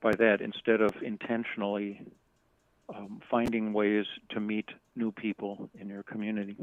by 0.00 0.12
that 0.12 0.40
instead 0.40 0.80
of 0.80 0.90
intentionally 1.02 2.00
um, 2.94 3.20
finding 3.30 3.72
ways 3.72 4.06
to 4.30 4.40
meet 4.40 4.68
new 4.96 5.12
people 5.12 5.70
in 5.78 5.88
your 5.88 6.02
community. 6.02 6.56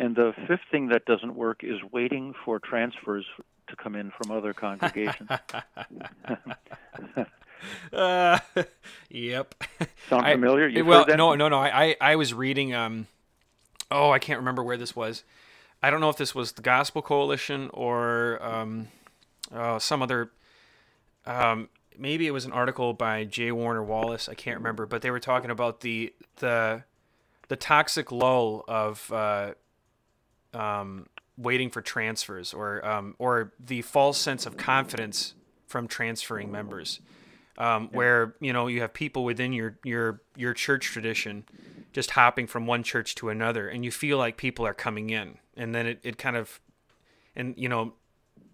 And 0.00 0.16
the 0.16 0.32
fifth 0.48 0.62
thing 0.70 0.88
that 0.88 1.04
doesn't 1.04 1.34
work 1.34 1.62
is 1.62 1.76
waiting 1.92 2.32
for 2.46 2.58
transfers 2.58 3.26
to 3.68 3.76
come 3.76 3.94
in 3.94 4.10
from 4.10 4.30
other 4.30 4.54
congregations. 4.54 5.28
uh, 7.92 8.38
yep. 9.10 9.54
Sound 10.08 10.24
familiar? 10.24 10.68
You've 10.68 10.86
well, 10.86 11.00
heard 11.00 11.08
that? 11.08 11.18
no, 11.18 11.34
no, 11.34 11.50
no. 11.50 11.58
I, 11.58 11.96
I 12.00 12.16
was 12.16 12.32
reading. 12.32 12.74
Um, 12.74 13.08
oh, 13.90 14.10
I 14.10 14.18
can't 14.18 14.38
remember 14.38 14.62
where 14.62 14.78
this 14.78 14.96
was. 14.96 15.22
I 15.82 15.90
don't 15.90 16.00
know 16.00 16.08
if 16.08 16.16
this 16.16 16.34
was 16.34 16.52
the 16.52 16.62
Gospel 16.62 17.02
Coalition 17.02 17.68
or 17.74 18.42
um, 18.42 18.88
oh, 19.54 19.76
some 19.76 20.00
other. 20.00 20.30
Um, 21.26 21.68
maybe 21.98 22.26
it 22.26 22.30
was 22.30 22.46
an 22.46 22.52
article 22.52 22.94
by 22.94 23.24
J. 23.24 23.52
Warner 23.52 23.84
Wallace. 23.84 24.30
I 24.30 24.34
can't 24.34 24.56
remember, 24.56 24.86
but 24.86 25.02
they 25.02 25.10
were 25.10 25.20
talking 25.20 25.50
about 25.50 25.82
the 25.82 26.14
the 26.36 26.84
the 27.48 27.56
toxic 27.56 28.10
lull 28.10 28.64
of 28.66 29.12
uh, 29.12 29.50
um, 30.54 31.06
waiting 31.36 31.70
for 31.70 31.80
transfers 31.80 32.52
or 32.52 32.84
um, 32.86 33.14
or 33.18 33.52
the 33.58 33.82
false 33.82 34.18
sense 34.18 34.46
of 34.46 34.56
confidence 34.56 35.34
from 35.66 35.86
transferring 35.86 36.50
members, 36.50 37.00
um, 37.58 37.88
where 37.92 38.34
you 38.40 38.52
know 38.52 38.66
you 38.66 38.80
have 38.80 38.92
people 38.92 39.24
within 39.24 39.52
your 39.52 39.78
your 39.84 40.22
your 40.36 40.54
church 40.54 40.86
tradition 40.86 41.44
just 41.92 42.10
hopping 42.12 42.46
from 42.46 42.66
one 42.66 42.82
church 42.82 43.14
to 43.16 43.28
another, 43.28 43.68
and 43.68 43.84
you 43.84 43.90
feel 43.90 44.18
like 44.18 44.36
people 44.36 44.66
are 44.66 44.74
coming 44.74 45.10
in, 45.10 45.38
and 45.56 45.74
then 45.74 45.86
it, 45.86 46.00
it 46.02 46.18
kind 46.18 46.36
of 46.36 46.60
and 47.36 47.54
you 47.56 47.68
know 47.68 47.94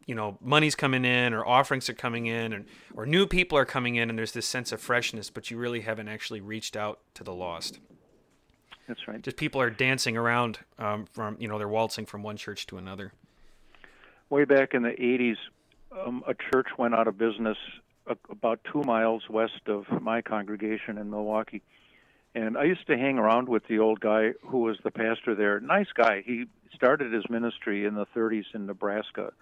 you 0.06 0.14
know 0.14 0.38
money's 0.40 0.74
coming 0.74 1.04
in 1.04 1.34
or 1.34 1.44
offerings 1.44 1.88
are 1.88 1.94
coming 1.94 2.26
in 2.26 2.52
and 2.52 2.64
or 2.94 3.04
new 3.04 3.26
people 3.26 3.58
are 3.58 3.64
coming 3.64 3.96
in 3.96 4.08
and 4.08 4.18
there's 4.18 4.32
this 4.32 4.46
sense 4.46 4.72
of 4.72 4.80
freshness 4.80 5.30
but 5.30 5.50
you 5.50 5.58
really 5.58 5.80
haven't 5.80 6.08
actually 6.08 6.40
reached 6.40 6.76
out 6.76 7.00
to 7.14 7.24
the 7.24 7.34
lost 7.34 7.80
that's 8.86 9.06
right. 9.08 9.20
Just 9.20 9.36
people 9.36 9.60
are 9.60 9.70
dancing 9.70 10.16
around 10.16 10.58
um, 10.78 11.06
from, 11.12 11.36
you 11.40 11.48
know, 11.48 11.58
they're 11.58 11.68
waltzing 11.68 12.06
from 12.06 12.22
one 12.22 12.36
church 12.36 12.66
to 12.66 12.78
another. 12.78 13.12
Way 14.30 14.44
back 14.44 14.74
in 14.74 14.82
the 14.82 14.90
80s, 14.90 15.36
um, 15.92 16.22
a 16.26 16.34
church 16.34 16.68
went 16.78 16.94
out 16.94 17.08
of 17.08 17.18
business 17.18 17.56
about 18.30 18.60
two 18.72 18.82
miles 18.82 19.22
west 19.28 19.60
of 19.66 19.84
my 20.00 20.22
congregation 20.22 20.98
in 20.98 21.10
Milwaukee. 21.10 21.62
And 22.34 22.56
I 22.56 22.64
used 22.64 22.86
to 22.88 22.98
hang 22.98 23.18
around 23.18 23.48
with 23.48 23.66
the 23.66 23.78
old 23.78 24.00
guy 24.00 24.32
who 24.42 24.58
was 24.58 24.76
the 24.84 24.90
pastor 24.90 25.34
there. 25.34 25.58
Nice 25.58 25.88
guy. 25.94 26.22
He 26.24 26.44
started 26.74 27.12
his 27.12 27.24
ministry 27.30 27.86
in 27.86 27.94
the 27.94 28.06
30s 28.14 28.44
in 28.54 28.66
Nebraska. 28.66 29.32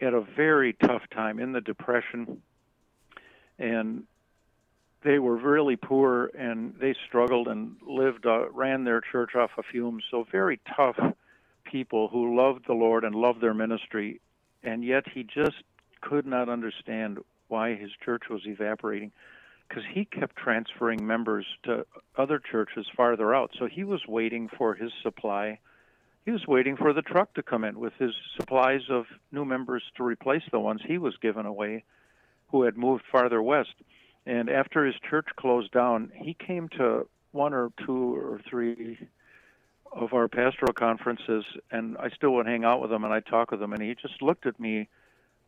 Had 0.00 0.14
a 0.14 0.20
very 0.20 0.74
tough 0.74 1.02
time 1.12 1.38
in 1.38 1.52
the 1.52 1.60
Depression, 1.60 2.42
and 3.58 4.04
they 5.02 5.18
were 5.18 5.36
really 5.36 5.76
poor 5.76 6.30
and 6.38 6.74
they 6.80 6.94
struggled 7.06 7.48
and 7.48 7.76
lived 7.86 8.26
uh, 8.26 8.50
ran 8.50 8.84
their 8.84 9.00
church 9.00 9.34
off 9.34 9.50
of 9.56 9.64
fumes. 9.70 10.04
So 10.10 10.26
very 10.30 10.60
tough 10.76 10.98
people 11.64 12.08
who 12.08 12.36
loved 12.36 12.64
the 12.66 12.74
lord 12.74 13.04
and 13.04 13.14
loved 13.14 13.40
their 13.40 13.54
ministry. 13.54 14.20
And 14.62 14.84
yet 14.84 15.04
he 15.12 15.22
just 15.22 15.62
could 16.02 16.26
not 16.26 16.48
understand 16.48 17.18
why 17.48 17.74
his 17.74 17.90
church 18.04 18.24
was 18.28 18.42
evaporating 18.44 19.12
because 19.68 19.84
he 19.92 20.04
kept 20.04 20.36
transferring 20.36 21.06
members 21.06 21.46
to 21.62 21.86
other 22.18 22.40
churches 22.40 22.86
farther 22.96 23.34
out. 23.34 23.52
So 23.58 23.66
he 23.66 23.84
was 23.84 24.02
waiting 24.06 24.48
for 24.58 24.74
his 24.74 24.90
supply. 25.02 25.60
He 26.24 26.32
was 26.32 26.46
waiting 26.46 26.76
for 26.76 26.92
the 26.92 27.02
truck 27.02 27.32
to 27.34 27.42
come 27.42 27.64
in 27.64 27.78
with 27.78 27.94
his 27.98 28.12
supplies 28.36 28.82
of 28.90 29.06
new 29.32 29.44
members 29.44 29.82
to 29.96 30.02
replace 30.02 30.42
the 30.50 30.60
ones 30.60 30.82
he 30.84 30.98
was 30.98 31.14
giving 31.22 31.46
away 31.46 31.84
who 32.48 32.64
had 32.64 32.76
moved 32.76 33.04
farther 33.10 33.40
west 33.40 33.74
and 34.26 34.48
after 34.48 34.84
his 34.84 34.94
church 35.08 35.28
closed 35.36 35.72
down, 35.72 36.12
he 36.14 36.34
came 36.34 36.68
to 36.70 37.06
one 37.32 37.54
or 37.54 37.70
two 37.84 38.16
or 38.16 38.40
three 38.48 38.98
of 39.92 40.12
our 40.12 40.28
pastoral 40.28 40.72
conferences, 40.72 41.44
and 41.70 41.96
I 41.98 42.10
still 42.10 42.34
would 42.34 42.46
hang 42.46 42.64
out 42.64 42.80
with 42.80 42.92
him 42.92 43.04
and 43.04 43.12
I'd 43.12 43.26
talk 43.26 43.50
with 43.50 43.62
him, 43.62 43.72
and 43.72 43.82
he 43.82 43.94
just 43.94 44.22
looked 44.22 44.46
at 44.46 44.58
me 44.60 44.88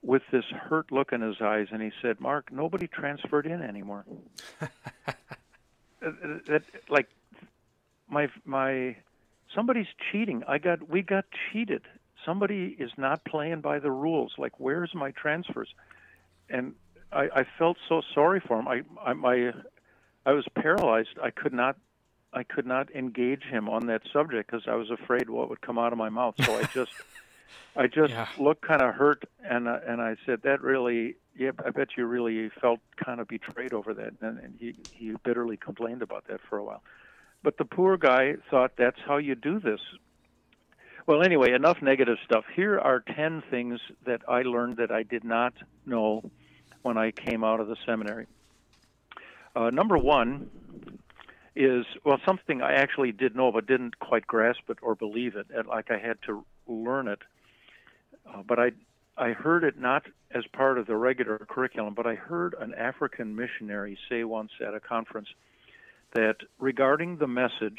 with 0.02 0.22
this 0.32 0.44
hurt 0.46 0.90
look 0.90 1.12
in 1.12 1.20
his 1.20 1.37
eyes, 1.40 1.68
and 1.70 1.80
he 1.80 1.92
said, 2.02 2.20
"Mark, 2.20 2.50
nobody 2.52 2.88
transferred 2.88 3.46
in 3.46 3.62
anymore." 3.62 4.04
that, 6.00 6.62
like 6.88 7.08
my 8.08 8.28
my 8.44 8.96
somebody's 9.54 9.87
cheating. 10.11 10.42
I 10.48 10.58
got 10.58 10.88
we 10.88 11.02
got 11.02 11.24
cheated. 11.52 11.82
Somebody 12.26 12.76
is 12.78 12.90
not 12.96 13.24
playing 13.24 13.61
by 13.61 13.78
the 13.78 13.90
rules. 13.90 14.32
Like, 14.38 14.58
where's 14.58 14.94
my 14.94 15.11
transfers? 15.12 15.68
And 16.48 16.74
I, 17.12 17.29
I 17.35 17.46
felt 17.59 17.77
so 17.88 18.03
sorry 18.14 18.40
for 18.40 18.59
him. 18.59 18.68
I, 18.68 18.83
I 19.05 19.12
my 19.12 19.53
I 20.25 20.33
was 20.33 20.46
paralyzed. 20.55 21.18
I 21.22 21.31
could 21.31 21.53
not 21.53 21.77
I 22.33 22.42
could 22.42 22.66
not 22.66 22.94
engage 22.94 23.42
him 23.42 23.68
on 23.68 23.87
that 23.87 24.03
subject 24.12 24.51
because 24.51 24.66
I 24.66 24.75
was 24.75 24.90
afraid 24.90 25.29
what 25.29 25.48
would 25.51 25.61
come 25.61 25.79
out 25.79 25.92
of 25.92 25.98
my 25.98 26.09
mouth. 26.09 26.35
So 26.44 26.57
I 26.57 26.64
just 26.64 26.92
I 27.77 27.87
just 27.87 28.12
yeah. 28.12 28.27
looked 28.38 28.62
kind 28.62 28.83
of 28.83 28.94
hurt, 28.94 29.25
and 29.44 29.68
uh, 29.68 29.79
and 29.87 30.01
I 30.01 30.16
said 30.27 30.42
that 30.42 30.62
really, 30.62 31.16
yeah, 31.37 31.51
I 31.64 31.70
bet 31.70 31.88
you 31.96 32.07
really 32.07 32.51
felt 32.61 32.81
kind 33.03 33.20
of 33.20 33.29
betrayed 33.29 33.72
over 33.72 33.94
that, 33.94 34.14
and, 34.20 34.38
and 34.38 34.55
he 34.59 34.75
he 34.92 35.14
bitterly 35.25 35.57
complained 35.57 36.03
about 36.03 36.27
that 36.29 36.40
for 36.48 36.59
a 36.59 36.64
while. 36.64 36.83
But 37.42 37.59
the 37.59 37.64
poor 37.64 37.96
guy 37.96 38.35
thought 38.51 38.72
that's 38.77 39.01
how 39.05 39.16
you 39.16 39.35
do 39.35 39.59
this. 39.59 39.81
Well, 41.07 41.22
anyway, 41.22 41.53
enough 41.53 41.83
negative 41.83 42.18
stuff. 42.25 42.44
Here 42.55 42.79
are 42.79 43.01
10 43.01 43.42
things 43.51 43.81
that 44.07 44.22
I 44.29 44.42
learned 44.42 44.77
that 44.77 44.92
I 44.92 45.03
did 45.03 45.25
not 45.25 45.53
know 45.85 46.31
when 46.82 46.98
I 46.98 47.10
came 47.10 47.44
out 47.44 47.60
of 47.60 47.68
the 47.68 47.76
seminary. 47.86 48.26
Uh, 49.54 49.70
number 49.70 49.96
one 49.96 50.50
is, 51.54 51.84
well, 52.04 52.18
something 52.24 52.62
I 52.62 52.72
actually 52.74 53.12
did 53.12 53.36
know 53.36 53.52
but 53.52 53.66
didn't 53.66 53.98
quite 53.98 54.26
grasp 54.26 54.68
it 54.68 54.78
or 54.82 54.94
believe 54.94 55.36
it, 55.36 55.46
like 55.66 55.90
I 55.90 55.98
had 55.98 56.18
to 56.26 56.44
learn 56.66 57.08
it. 57.08 57.20
Uh, 58.26 58.42
but 58.46 58.58
I 58.58 58.72
I 59.16 59.32
heard 59.32 59.62
it 59.62 59.78
not 59.78 60.04
as 60.30 60.44
part 60.52 60.78
of 60.78 60.86
the 60.86 60.96
regular 60.96 61.38
curriculum, 61.38 61.92
but 61.94 62.06
I 62.06 62.14
heard 62.14 62.54
an 62.58 62.72
African 62.74 63.36
missionary 63.36 63.98
say 64.08 64.24
once 64.24 64.52
at 64.66 64.74
a 64.74 64.80
conference 64.80 65.28
that 66.14 66.36
regarding 66.58 67.18
the 67.18 67.26
message, 67.26 67.78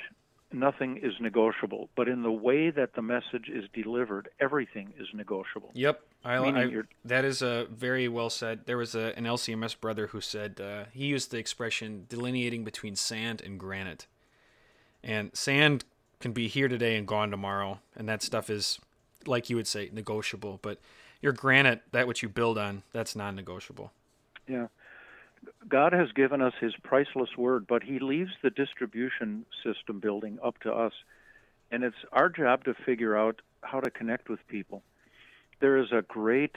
nothing 0.54 0.98
is 0.98 1.14
negotiable, 1.20 1.90
but 1.96 2.08
in 2.08 2.24
the 2.24 2.32
way 2.32 2.70
that 2.70 2.94
the 2.94 3.02
message 3.02 3.50
is 3.50 3.66
delivered, 3.74 4.30
everything 4.40 4.94
is 5.00 5.08
negotiable. 5.14 5.72
Yep, 5.74 6.02
I, 6.24 6.38
I, 6.38 6.72
that 7.06 7.26
is 7.26 7.42
a 7.42 7.68
very 7.72 8.08
well 8.08 8.30
said. 8.30 8.66
There 8.66 8.78
was 8.78 8.96
a, 8.96 9.18
an 9.18 9.26
LCMS 9.26 9.80
brother 9.80 10.08
who 10.08 10.22
said 10.22 10.62
uh, 10.62 10.86
he 10.92 11.06
used 11.06 11.32
the 11.32 11.38
expression 11.38 12.06
delineating 12.08 12.64
between 12.64 12.96
sand 12.96 13.42
and 13.42 13.60
granite, 13.60 14.08
and 15.04 15.36
sand 15.36 15.86
can 16.20 16.32
be 16.32 16.48
here 16.48 16.68
today 16.68 16.96
and 16.96 17.08
gone 17.08 17.32
tomorrow, 17.32 17.80
and 17.96 18.08
that 18.08 18.22
stuff 18.22 18.50
is 18.50 18.80
like 19.28 19.50
you 19.50 19.56
would 19.56 19.68
say, 19.68 19.90
negotiable. 19.92 20.60
But 20.62 20.80
your 21.22 21.34
granite, 21.34 21.82
that 21.92 22.08
which 22.08 22.24
you 22.24 22.30
build 22.30 22.58
on, 22.58 22.84
that's 22.92 23.16
non-negotiable. 23.16 23.92
Yeah. 24.48 24.68
God 25.68 25.94
has 25.94 26.12
given 26.12 26.42
us 26.42 26.54
his 26.60 26.74
priceless 26.84 27.30
word, 27.38 27.66
but 27.68 27.84
he 27.84 28.00
leaves 28.00 28.32
the 28.42 28.50
distribution 28.50 29.46
system 29.64 30.00
building 30.00 30.40
up 30.44 30.60
to 30.60 30.74
us. 30.74 30.94
And 31.72 31.84
it's 31.84 31.96
our 32.12 32.30
job 32.30 32.66
to 32.66 32.74
figure 32.86 33.18
out 33.18 33.42
how 33.62 33.80
to 33.80 33.90
connect 33.90 34.30
with 34.30 34.46
people. 34.48 34.84
There 35.60 35.78
is 35.78 35.92
a 35.92 36.02
great 36.02 36.56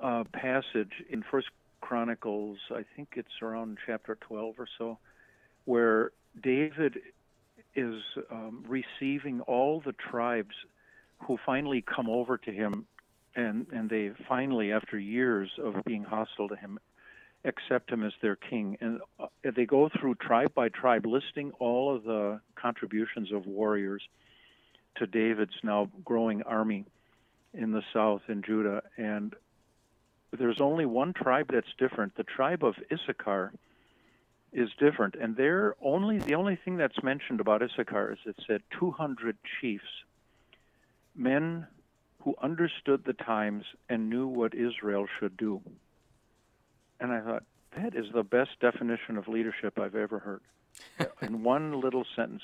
uh, 0.00 0.24
passage 0.32 0.92
in 1.08 1.24
First 1.30 1.48
Chronicles, 1.80 2.58
I 2.70 2.84
think 2.94 3.14
it's 3.16 3.42
around 3.42 3.78
chapter 3.86 4.16
12 4.20 4.54
or 4.58 4.68
so, 4.78 4.98
where 5.64 6.10
David 6.42 6.98
is 7.74 8.02
um, 8.30 8.64
receiving 8.66 9.40
all 9.42 9.80
the 9.84 9.92
tribes 9.92 10.54
who 11.26 11.38
finally 11.44 11.82
come 11.82 12.08
over 12.08 12.38
to 12.38 12.50
him 12.50 12.86
and 13.34 13.66
and 13.70 13.88
they 13.90 14.10
finally 14.28 14.72
after 14.72 14.98
years 14.98 15.50
of 15.62 15.84
being 15.84 16.02
hostile 16.02 16.48
to 16.48 16.56
him 16.56 16.78
accept 17.44 17.90
him 17.90 18.02
as 18.02 18.12
their 18.22 18.36
king. 18.36 18.76
And 18.80 19.00
uh, 19.20 19.26
they 19.54 19.66
go 19.66 19.88
through 19.88 20.16
tribe 20.16 20.54
by 20.54 20.68
tribe 20.68 21.06
listing 21.06 21.52
all 21.58 21.94
of 21.94 22.04
the 22.04 22.40
contributions 22.54 23.32
of 23.32 23.46
warriors 23.46 24.02
to 24.96 25.06
David's 25.06 25.54
now 25.62 25.90
growing 26.04 26.42
army 26.42 26.86
in 27.54 27.72
the 27.72 27.82
south 27.92 28.22
in 28.28 28.42
Judah. 28.42 28.82
And 28.96 29.34
there's 30.36 30.60
only 30.60 30.86
one 30.86 31.12
tribe 31.12 31.50
that's 31.52 31.72
different. 31.78 32.16
The 32.16 32.24
tribe 32.24 32.64
of 32.64 32.74
Issachar 32.92 33.52
is 34.52 34.70
different. 34.78 35.14
And 35.14 35.36
they're 35.36 35.76
only 35.82 36.18
the 36.18 36.34
only 36.34 36.56
thing 36.56 36.76
that's 36.76 37.02
mentioned 37.02 37.40
about 37.40 37.62
Issachar 37.62 38.12
is 38.12 38.18
it 38.26 38.36
said 38.46 38.62
200 38.78 39.36
chiefs 39.60 39.84
men 41.14 41.66
who 42.22 42.34
understood 42.42 43.04
the 43.04 43.12
times 43.12 43.64
and 43.88 44.10
knew 44.10 44.26
what 44.26 44.54
Israel 44.54 45.06
should 45.18 45.36
do. 45.36 45.62
And 47.00 47.12
I 47.12 47.20
thought, 47.20 47.42
that 47.76 47.94
is 47.94 48.06
the 48.14 48.22
best 48.22 48.58
definition 48.60 49.16
of 49.16 49.28
leadership 49.28 49.78
I've 49.78 49.94
ever 49.94 50.18
heard. 50.18 50.40
in 51.22 51.42
one 51.42 51.80
little 51.80 52.04
sentence, 52.14 52.42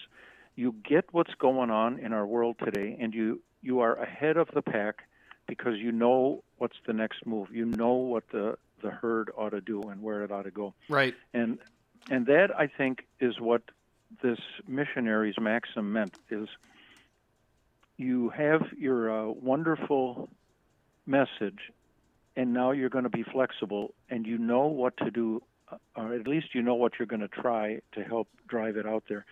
you 0.56 0.74
get 0.84 1.06
what's 1.12 1.34
going 1.34 1.70
on 1.70 1.98
in 1.98 2.12
our 2.12 2.26
world 2.26 2.56
today, 2.62 2.96
and 3.00 3.14
you, 3.14 3.40
you 3.62 3.80
are 3.80 3.94
ahead 3.94 4.36
of 4.36 4.48
the 4.54 4.62
pack 4.62 5.02
because 5.46 5.78
you 5.78 5.92
know 5.92 6.42
what's 6.58 6.76
the 6.86 6.92
next 6.92 7.26
move. 7.26 7.48
You 7.52 7.64
know 7.64 7.92
what 7.92 8.24
the, 8.30 8.56
the 8.82 8.90
herd 8.90 9.30
ought 9.36 9.50
to 9.50 9.60
do 9.60 9.82
and 9.82 10.02
where 10.02 10.22
it 10.24 10.30
ought 10.30 10.42
to 10.42 10.50
go. 10.50 10.74
Right. 10.88 11.14
And 11.32 11.58
and 12.10 12.26
that 12.26 12.50
I 12.58 12.66
think 12.66 13.06
is 13.20 13.38
what 13.38 13.62
this 14.22 14.40
missionary's 14.66 15.38
maxim 15.38 15.92
meant 15.92 16.16
is– 16.30 16.48
you 18.02 18.30
have 18.30 18.62
your 18.76 19.10
uh, 19.10 19.30
wonderful 19.30 20.28
message, 21.06 21.70
and 22.36 22.52
now 22.52 22.70
you're 22.70 22.90
going 22.90 23.04
to 23.04 23.10
be 23.10 23.22
flexible, 23.22 23.94
and 24.10 24.26
you 24.26 24.38
know 24.38 24.66
what 24.66 24.96
to 24.98 25.10
do, 25.10 25.42
uh, 25.70 25.76
or 25.96 26.14
at 26.14 26.26
least 26.26 26.54
you 26.54 26.62
know 26.62 26.74
what 26.74 26.92
you're 26.98 27.06
going 27.06 27.20
to 27.20 27.28
try 27.28 27.80
to 27.92 28.02
help 28.02 28.28
drive 28.48 28.76
it 28.76 28.86
out 28.86 29.04
there. 29.08 29.24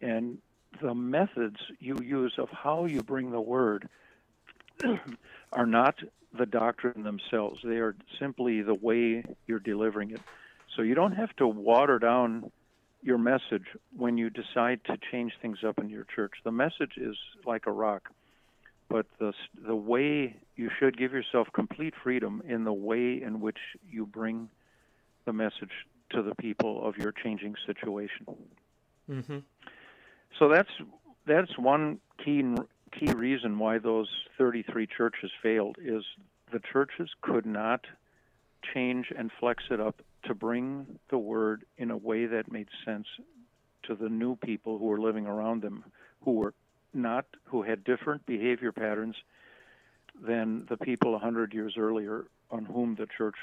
And 0.00 0.38
the 0.82 0.94
methods 0.94 1.56
you 1.78 1.98
use 2.02 2.34
of 2.38 2.48
how 2.50 2.84
you 2.84 3.02
bring 3.02 3.30
the 3.30 3.40
word 3.40 3.88
are 5.52 5.66
not 5.66 5.96
the 6.36 6.46
doctrine 6.46 7.02
themselves. 7.02 7.60
They 7.64 7.76
are 7.76 7.96
simply 8.18 8.62
the 8.62 8.74
way 8.74 9.24
you're 9.46 9.58
delivering 9.58 10.10
it. 10.10 10.20
So 10.76 10.82
you 10.82 10.94
don't 10.94 11.12
have 11.12 11.34
to 11.36 11.46
water 11.46 11.98
down 11.98 12.50
your 13.02 13.18
message 13.18 13.64
when 13.96 14.18
you 14.18 14.30
decide 14.30 14.80
to 14.84 14.98
change 15.10 15.32
things 15.40 15.58
up 15.66 15.78
in 15.78 15.88
your 15.88 16.04
church. 16.14 16.32
The 16.44 16.52
message 16.52 16.92
is 16.96 17.16
like 17.46 17.66
a 17.66 17.72
rock, 17.72 18.10
but 18.88 19.06
the 19.18 19.32
the 19.66 19.76
should 20.78 20.96
give 20.96 21.12
yourself 21.12 21.48
complete 21.52 21.94
freedom 22.02 22.42
in 22.46 22.64
the 22.64 22.72
way 22.72 23.20
in 23.22 23.40
which 23.40 23.58
you 23.88 24.06
bring 24.06 24.48
the 25.24 25.32
message 25.32 25.86
to 26.10 26.22
the 26.22 26.34
people 26.36 26.86
of 26.86 26.96
your 26.96 27.12
changing 27.12 27.54
situation. 27.66 28.26
Mm-hmm. 29.10 29.38
So 30.38 30.48
that's 30.48 30.70
that's 31.26 31.58
one 31.58 31.98
key 32.24 32.42
key 32.98 33.12
reason 33.12 33.58
why 33.58 33.78
those 33.78 34.08
33 34.38 34.86
churches 34.86 35.30
failed 35.42 35.76
is 35.78 36.04
the 36.52 36.60
churches 36.72 37.10
could 37.20 37.44
not 37.44 37.84
change 38.74 39.12
and 39.16 39.30
flex 39.38 39.64
it 39.70 39.80
up 39.80 40.00
to 40.24 40.34
bring 40.34 40.98
the 41.10 41.18
word 41.18 41.64
in 41.76 41.90
a 41.90 41.96
way 41.96 42.26
that 42.26 42.50
made 42.50 42.68
sense 42.84 43.06
to 43.84 43.94
the 43.94 44.08
new 44.08 44.36
people 44.36 44.78
who 44.78 44.86
were 44.86 45.00
living 45.00 45.26
around 45.26 45.62
them, 45.62 45.84
who 46.22 46.32
were 46.32 46.54
not 46.94 47.26
who 47.44 47.62
had 47.62 47.84
different 47.84 48.24
behavior 48.26 48.72
patterns 48.72 49.16
than 50.26 50.66
the 50.68 50.76
people 50.76 51.14
a 51.14 51.18
hundred 51.18 51.54
years 51.54 51.74
earlier 51.76 52.26
on 52.50 52.64
whom 52.64 52.94
the 52.94 53.06
church 53.16 53.36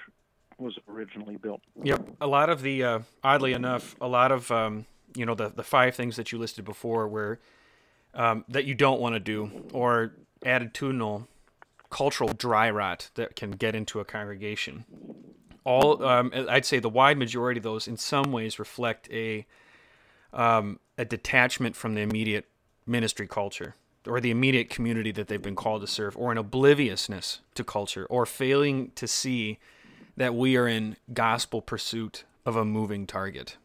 was 0.58 0.78
originally 0.88 1.38
built. 1.38 1.62
Yep, 1.84 2.16
a 2.22 2.28
lot 2.28 2.50
of 2.50 2.62
the 2.62 2.84
uh, 2.84 3.00
oddly 3.24 3.54
enough, 3.54 3.96
a 4.00 4.08
lot 4.08 4.32
of 4.32 4.50
um, 4.52 4.86
you 5.16 5.26
know 5.26 5.36
the 5.36 5.50
the 5.50 5.64
five 5.64 5.96
things 5.96 6.16
that 6.16 6.32
you 6.32 6.38
listed 6.38 6.66
before, 6.66 7.08
where 7.08 7.40
um, 8.14 8.46
that 8.50 8.66
you 8.66 8.76
don't 8.76 9.00
want 9.00 9.16
to 9.16 9.20
do, 9.20 9.66
or 9.74 10.14
attitudinal, 10.44 11.28
cultural 11.90 12.34
dry 12.34 12.70
rot 12.70 13.10
that 13.16 13.36
can 13.36 13.52
get 13.52 13.76
into 13.76 14.00
a 14.00 14.06
congregation. 14.06 14.86
All 15.64 16.04
um, 16.06 16.32
I'd 16.34 16.66
say 16.66 16.80
the 16.80 16.90
wide 16.90 17.18
majority 17.18 17.60
of 17.60 17.64
those 17.64 17.88
in 17.88 17.98
some 17.98 18.32
ways 18.32 18.60
reflect 18.60 19.10
a 19.12 19.46
um, 20.32 20.80
a 20.98 21.06
detachment 21.06 21.76
from 21.76 21.96
the 21.96 22.02
immediate 22.02 22.46
ministry 22.86 23.28
culture 23.28 23.76
or 24.08 24.20
the 24.20 24.32
immediate 24.32 24.70
community 24.70 25.12
that 25.12 25.28
they've 25.28 25.42
been 25.42 25.56
called 25.56 25.82
to 25.82 25.88
serve 25.88 26.16
or 26.18 26.32
an 26.32 26.38
obliviousness 26.38 27.40
to 27.56 27.64
culture 27.64 28.06
or 28.06 28.26
failing 28.26 28.92
to 28.96 29.08
see 29.08 29.60
that 30.18 30.36
we 30.36 30.56
are 30.56 30.68
in 30.68 30.96
gospel 31.14 31.62
pursuit 31.62 32.24
of 32.46 32.56
a 32.56 32.64
moving 32.64 33.08
target. 33.08 33.58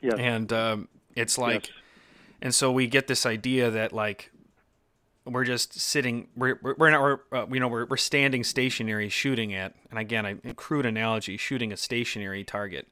Yeah. 0.00 0.14
And 0.14 0.52
um, 0.52 0.88
it's 1.14 1.36
like 1.36 1.68
yes. 1.68 1.76
and 2.40 2.54
so 2.54 2.70
we 2.70 2.86
get 2.86 3.08
this 3.08 3.26
idea 3.26 3.70
that 3.70 3.92
like 3.92 4.30
we're 5.24 5.44
just 5.44 5.78
sitting 5.78 6.28
we're 6.36 6.58
we're 6.62 6.90
not 6.90 7.00
we're, 7.00 7.18
uh, 7.32 7.46
you 7.50 7.60
know 7.60 7.68
we're, 7.68 7.86
we're 7.86 7.96
standing 7.96 8.44
stationary 8.44 9.08
shooting 9.08 9.52
at 9.54 9.74
and 9.90 9.98
again 9.98 10.40
a 10.44 10.54
crude 10.54 10.86
analogy 10.86 11.36
shooting 11.36 11.72
a 11.72 11.76
stationary 11.76 12.44
target 12.44 12.88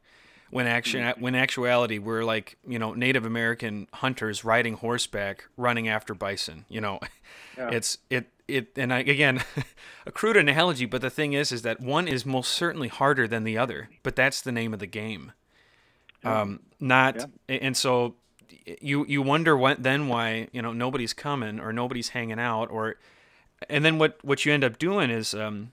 when 0.50 0.66
action 0.66 1.02
mm-hmm. 1.02 1.20
when 1.20 1.34
actuality 1.34 1.98
we're 1.98 2.24
like 2.24 2.56
you 2.66 2.78
know 2.78 2.94
Native 2.94 3.24
American 3.24 3.88
hunters 3.94 4.44
riding 4.44 4.74
horseback 4.74 5.46
running 5.56 5.88
after 5.88 6.14
bison. 6.14 6.64
You 6.68 6.80
know, 6.80 7.00
yeah. 7.58 7.70
it's 7.70 7.98
it 8.10 8.30
it 8.48 8.68
and 8.76 8.92
I, 8.92 9.00
again 9.00 9.42
a 10.06 10.12
crude 10.12 10.36
analogy, 10.36 10.86
but 10.86 11.00
the 11.00 11.10
thing 11.10 11.32
is 11.32 11.52
is 11.52 11.62
that 11.62 11.80
one 11.80 12.08
is 12.08 12.24
most 12.24 12.52
certainly 12.52 12.88
harder 12.88 13.26
than 13.26 13.44
the 13.44 13.58
other, 13.58 13.88
but 14.02 14.16
that's 14.16 14.40
the 14.40 14.52
name 14.52 14.72
of 14.72 14.80
the 14.80 14.86
game. 14.86 15.32
Yeah. 16.24 16.40
Um, 16.40 16.60
not 16.80 17.26
yeah. 17.48 17.56
and 17.56 17.76
so 17.76 18.14
you 18.80 19.04
you 19.06 19.22
wonder 19.22 19.56
what 19.56 19.82
then 19.82 20.08
why 20.08 20.48
you 20.52 20.62
know 20.62 20.72
nobody's 20.72 21.12
coming 21.12 21.60
or 21.60 21.72
nobody's 21.72 22.10
hanging 22.10 22.38
out 22.38 22.70
or 22.70 22.96
and 23.68 23.84
then 23.84 23.98
what 23.98 24.18
what 24.22 24.44
you 24.44 24.52
end 24.52 24.64
up 24.64 24.78
doing 24.78 25.10
is 25.10 25.34
um, 25.34 25.72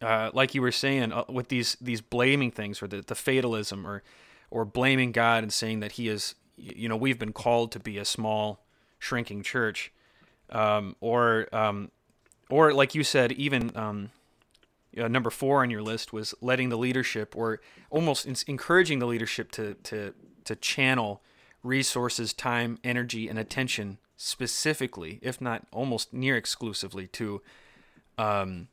uh, 0.00 0.30
like 0.32 0.54
you 0.54 0.62
were 0.62 0.72
saying 0.72 1.12
uh, 1.12 1.24
with 1.28 1.48
these 1.48 1.76
these 1.80 2.00
blaming 2.00 2.50
things 2.50 2.82
or 2.82 2.86
the, 2.86 3.02
the 3.02 3.14
fatalism 3.14 3.86
or 3.86 4.02
or 4.50 4.64
blaming 4.64 5.12
God 5.12 5.42
and 5.42 5.52
saying 5.52 5.80
that 5.80 5.92
he 5.92 6.08
is 6.08 6.34
you 6.56 6.88
know 6.88 6.96
we've 6.96 7.18
been 7.18 7.32
called 7.32 7.72
to 7.72 7.80
be 7.80 7.98
a 7.98 8.04
small 8.04 8.64
shrinking 8.98 9.42
church. 9.42 9.92
Um, 10.50 10.96
or 11.00 11.46
um, 11.54 11.90
or 12.48 12.72
like 12.72 12.94
you 12.94 13.04
said 13.04 13.32
even 13.32 13.70
um, 13.76 14.10
uh, 14.96 15.08
number 15.08 15.30
four 15.30 15.62
on 15.62 15.70
your 15.70 15.82
list 15.82 16.12
was 16.12 16.34
letting 16.40 16.68
the 16.68 16.78
leadership 16.78 17.36
or 17.36 17.60
almost 17.90 18.26
encouraging 18.48 18.98
the 18.98 19.06
leadership 19.06 19.50
to 19.52 19.74
to 19.74 20.14
to 20.44 20.56
channel 20.56 21.22
resources 21.62 22.32
time 22.32 22.78
energy 22.82 23.28
and 23.28 23.38
attention 23.38 23.98
specifically 24.16 25.18
if 25.22 25.40
not 25.40 25.66
almost 25.72 26.12
near 26.12 26.36
exclusively 26.36 27.06
to 27.06 27.42
um, 28.16 28.68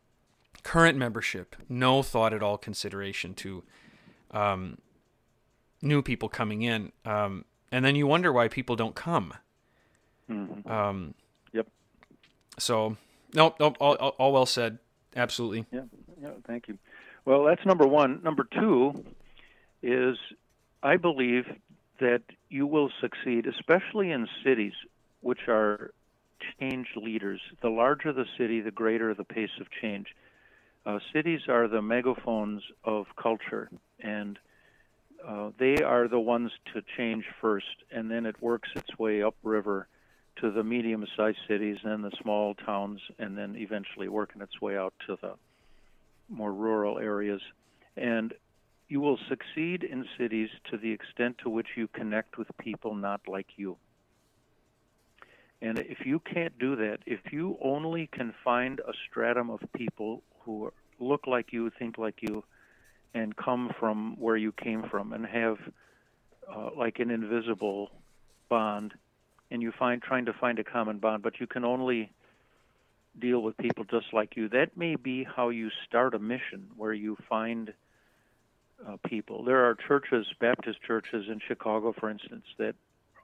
current 0.66 0.98
membership, 0.98 1.56
no 1.70 2.02
thought 2.02 2.34
at 2.34 2.42
all 2.42 2.58
consideration 2.58 3.36
to 3.36 3.64
um, 4.32 4.80
new 5.82 6.02
people 6.02 6.28
coming 6.28 6.64
in. 6.64 6.92
Um, 7.06 7.46
and 7.72 7.86
then 7.86 7.96
you 7.96 8.08
wonder 8.08 8.34
why 8.34 8.48
people 8.48 8.76
don't 8.76 8.96
come. 8.96 9.36
Mm-hmm. 10.30 10.70
Um, 10.70 11.14
yep. 11.54 11.68
So, 12.58 12.98
no, 13.36 13.54
no, 13.60 13.76
all, 13.80 13.94
all 13.94 14.34
well 14.34 14.48
said. 14.48 14.80
Absolutely. 15.16 15.68
Yeah, 15.72 15.82
yeah, 16.20 16.32
thank 16.48 16.68
you. 16.68 16.80
Well, 17.26 17.44
that's 17.44 17.64
number 17.66 17.86
one. 17.86 18.22
Number 18.24 18.48
two 18.52 19.06
is 19.84 20.18
I 20.82 20.98
believe 20.98 21.46
that 22.00 22.24
you 22.50 22.66
will 22.66 22.90
succeed, 23.02 23.46
especially 23.46 24.10
in 24.12 24.28
cities 24.44 24.74
which 25.22 25.48
are 25.48 25.92
change 26.60 26.88
leaders. 26.96 27.40
The 27.62 27.70
larger 27.70 28.12
the 28.12 28.26
city, 28.38 28.62
the 28.62 28.72
greater 28.72 29.14
the 29.14 29.24
pace 29.24 29.58
of 29.62 29.68
change. 29.80 30.08
Uh, 30.86 31.00
cities 31.14 31.42
are 31.48 31.68
the 31.68 31.82
megaphones 31.82 32.62
of 32.84 33.08
culture, 33.16 33.70
and 34.00 34.38
uh, 35.28 35.50
they 35.58 35.82
are 35.82 36.08
the 36.08 36.20
ones 36.20 36.52
to 36.74 36.82
change 36.96 37.26
first, 37.42 37.84
and 37.92 38.12
then 38.12 38.26
it 38.26 38.40
works 38.42 38.70
its 38.76 38.98
way 39.00 39.24
upriver 39.24 39.88
to 40.38 40.52
the 40.52 40.64
medium-sized 40.64 41.38
cities, 41.48 41.78
then 41.84 42.02
the 42.02 42.12
small 42.22 42.54
towns, 42.54 43.00
and 43.18 43.36
then 43.36 43.56
eventually 43.56 44.10
working 44.10 44.42
its 44.42 44.62
way 44.62 44.78
out 44.78 44.94
to 45.08 45.18
the 45.22 45.34
more 46.30 46.54
rural 46.54 47.00
areas. 47.00 47.42
And 47.98 48.34
you 48.88 49.00
will 49.00 49.18
succeed 49.28 49.84
in 49.84 50.06
cities 50.20 50.50
to 50.70 50.78
the 50.78 50.92
extent 50.92 51.38
to 51.40 51.50
which 51.50 51.70
you 51.76 51.88
connect 51.88 52.38
with 52.38 52.48
people 52.60 52.94
not 52.94 53.22
like 53.28 53.48
you. 53.56 53.78
And 55.62 55.80
if 55.80 56.06
you 56.06 56.20
can't 56.20 56.60
do 56.60 56.76
that, 56.76 57.00
if 57.08 57.32
you 57.32 57.58
only 57.62 58.08
can 58.12 58.36
find 58.44 58.80
a 58.82 58.94
stratum 59.10 59.50
of 59.50 59.62
people 59.76 60.22
who 60.46 60.72
look 61.00 61.28
like 61.28 61.52
you, 61.52 61.72
think 61.78 61.98
like 61.98 62.22
you, 62.22 62.44
and 63.14 63.36
come 63.36 63.72
from 63.80 64.16
where 64.20 64.38
you 64.38 64.52
came 64.52 64.84
from, 64.90 65.14
and 65.14 65.26
have 65.26 65.58
uh, 66.54 66.70
like 66.78 67.00
an 67.00 67.12
invisible 67.12 67.90
bond, 68.50 68.94
and 69.52 69.62
you 69.62 69.72
find 69.72 70.02
trying 70.02 70.26
to 70.26 70.34
find 70.34 70.60
a 70.60 70.64
common 70.64 71.00
bond, 71.00 71.24
but 71.24 71.40
you 71.40 71.48
can 71.48 71.66
only 71.66 72.12
deal 73.20 73.42
with 73.42 73.58
people 73.58 73.86
just 73.86 74.08
like 74.14 74.36
you. 74.36 74.50
That 74.50 74.76
may 74.76 74.96
be 74.96 75.24
how 75.24 75.50
you 75.50 75.70
start 75.88 76.14
a 76.14 76.20
mission, 76.20 76.68
where 76.76 76.94
you 76.94 77.18
find 77.30 77.74
uh, 78.86 78.98
people. 79.08 79.44
There 79.44 79.66
are 79.66 79.76
churches, 79.88 80.28
Baptist 80.40 80.82
churches 80.82 81.26
in 81.30 81.40
Chicago, 81.48 81.94
for 81.98 82.10
instance, 82.10 82.46
that 82.58 82.76